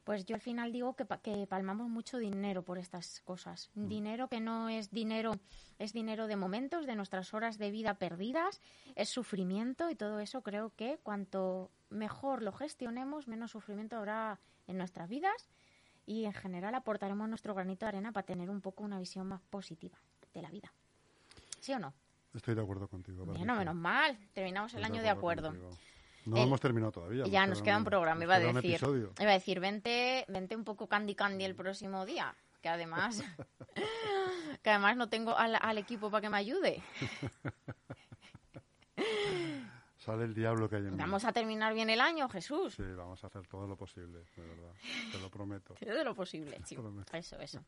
Pues 0.10 0.26
yo 0.26 0.34
al 0.34 0.42
final 0.42 0.72
digo 0.72 0.96
que, 0.96 1.06
que 1.22 1.46
palmamos 1.46 1.88
mucho 1.88 2.18
dinero 2.18 2.64
por 2.64 2.80
estas 2.80 3.22
cosas. 3.22 3.70
Dinero 3.76 4.28
que 4.28 4.40
no 4.40 4.68
es 4.68 4.90
dinero, 4.90 5.34
es 5.78 5.94
dinero 5.94 6.26
de 6.26 6.36
momentos, 6.36 6.88
de 6.88 6.96
nuestras 6.96 7.32
horas 7.36 7.60
de 7.60 7.70
vida 7.70 7.94
perdidas, 7.94 8.60
es 8.96 9.10
sufrimiento 9.10 9.92
y 9.92 9.96
todo 9.96 10.20
eso 10.20 10.42
creo 10.42 10.72
que 10.76 10.98
cuanto 11.04 11.70
mejor 11.92 12.42
lo 12.42 12.52
gestionemos, 12.54 13.28
menos 13.28 13.52
sufrimiento 13.52 13.98
habrá 13.98 14.40
en 14.66 14.80
nuestras 14.80 15.10
vidas 15.10 15.52
y 16.08 16.26
en 16.26 16.34
general 16.34 16.74
aportaremos 16.74 17.30
nuestro 17.30 17.54
granito 17.54 17.86
de 17.86 17.90
arena 17.90 18.12
para 18.12 18.26
tener 18.26 18.50
un 18.50 18.62
poco 18.62 18.84
una 18.84 18.98
visión 18.98 19.28
más 19.28 19.42
positiva 19.44 20.00
de 20.34 20.42
la 20.42 20.50
vida. 20.50 20.74
¿Sí 21.60 21.72
o 21.74 21.78
no? 21.78 21.94
Estoy 22.34 22.56
de 22.56 22.62
acuerdo 22.62 22.88
contigo. 22.88 23.26
Bueno, 23.26 23.56
menos 23.56 23.76
mal. 23.76 24.18
Terminamos 24.34 24.74
el 24.74 24.82
Estoy 24.82 24.92
año 24.92 25.04
de 25.04 25.10
acuerdo. 25.10 25.54
No 26.26 26.38
El- 26.38 26.44
hemos 26.44 26.60
terminado 26.60 26.92
todavía. 26.92 27.26
Ya 27.26 27.46
nos 27.48 27.62
queda 27.62 27.78
un 27.78 27.86
programa, 27.86 28.24
iba 28.24 28.36
a 28.36 28.40
decir. 28.40 28.80
Iba 29.20 29.30
a 29.32 29.34
decir, 29.34 29.60
vente, 29.60 30.26
vente 30.28 30.56
un 30.56 30.64
poco 30.64 30.88
candy 30.88 31.16
candy 31.16 31.46
el 31.46 31.56
próximo 31.56 32.06
día. 32.06 32.36
Que 32.62 32.70
además, 32.70 33.24
que 34.64 34.70
además 34.70 34.98
no 34.98 35.10
tengo 35.10 35.38
al, 35.38 35.58
al 35.62 35.78
equipo 35.78 36.12
para 36.12 36.22
que 36.22 36.30
me 36.30 36.38
ayude. 36.38 36.84
Sale 39.98 40.24
el 40.24 40.34
diablo 40.34 40.70
que 40.70 40.78
hay 40.78 40.86
en 40.86 40.92
mí. 40.92 40.98
Vamos 40.98 41.26
a 41.26 41.34
terminar 41.34 41.74
bien 41.74 41.90
el 41.90 42.00
año, 42.00 42.30
Jesús. 42.30 42.74
Sí, 42.76 42.84
vamos 42.84 43.22
a 43.24 43.28
hacer 43.28 43.46
todo 43.48 43.68
lo 43.68 43.76
posible, 43.76 44.20
de 44.36 44.42
verdad. 44.42 44.74
Te 45.12 45.20
lo 45.20 45.30
prometo. 45.30 45.76
De 45.80 46.04
lo 46.04 46.16
posible, 46.16 46.60
chico. 46.64 46.92
Eso, 47.12 47.38
eso. 47.40 47.60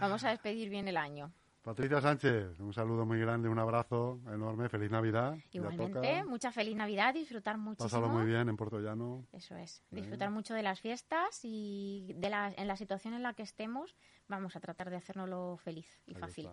Vamos 0.00 0.24
a 0.24 0.30
despedir 0.30 0.70
bien 0.70 0.88
el 0.88 0.96
año. 0.96 1.30
Patricia 1.62 2.00
Sánchez, 2.00 2.58
un 2.58 2.72
saludo 2.72 3.06
muy 3.06 3.20
grande, 3.20 3.48
un 3.48 3.58
abrazo 3.58 4.20
enorme, 4.26 4.68
feliz 4.68 4.90
Navidad. 4.90 5.36
Igualmente, 5.52 6.24
mucha 6.24 6.50
feliz 6.50 6.74
Navidad, 6.74 7.14
disfrutar 7.14 7.56
muchísimo. 7.56 7.88
Pásalo 7.88 8.08
muy 8.08 8.26
bien 8.26 8.48
en 8.48 8.56
Puerto 8.56 8.80
Llano. 8.80 9.28
Eso 9.32 9.54
es, 9.54 9.84
disfrutar 9.90 10.30
mucho 10.30 10.54
de 10.54 10.64
las 10.64 10.80
fiestas 10.80 11.38
y 11.44 12.14
de 12.16 12.30
la, 12.30 12.52
en 12.56 12.66
la 12.66 12.76
situación 12.76 13.14
en 13.14 13.22
la 13.22 13.34
que 13.34 13.44
estemos 13.44 13.94
vamos 14.26 14.56
a 14.56 14.60
tratar 14.60 14.90
de 14.90 14.96
hacérnoslo 14.96 15.56
feliz 15.58 16.00
y 16.04 16.14
fácil. 16.14 16.50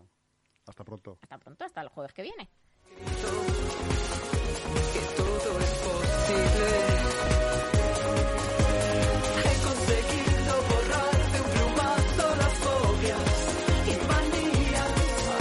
Hasta 0.67 0.83
pronto. 0.83 1.17
Hasta 1.23 1.39
pronto, 1.39 1.65
hasta 1.65 1.81
el 1.81 1.89
jueves 1.89 2.13
que 2.13 2.21
viene. 2.21 2.47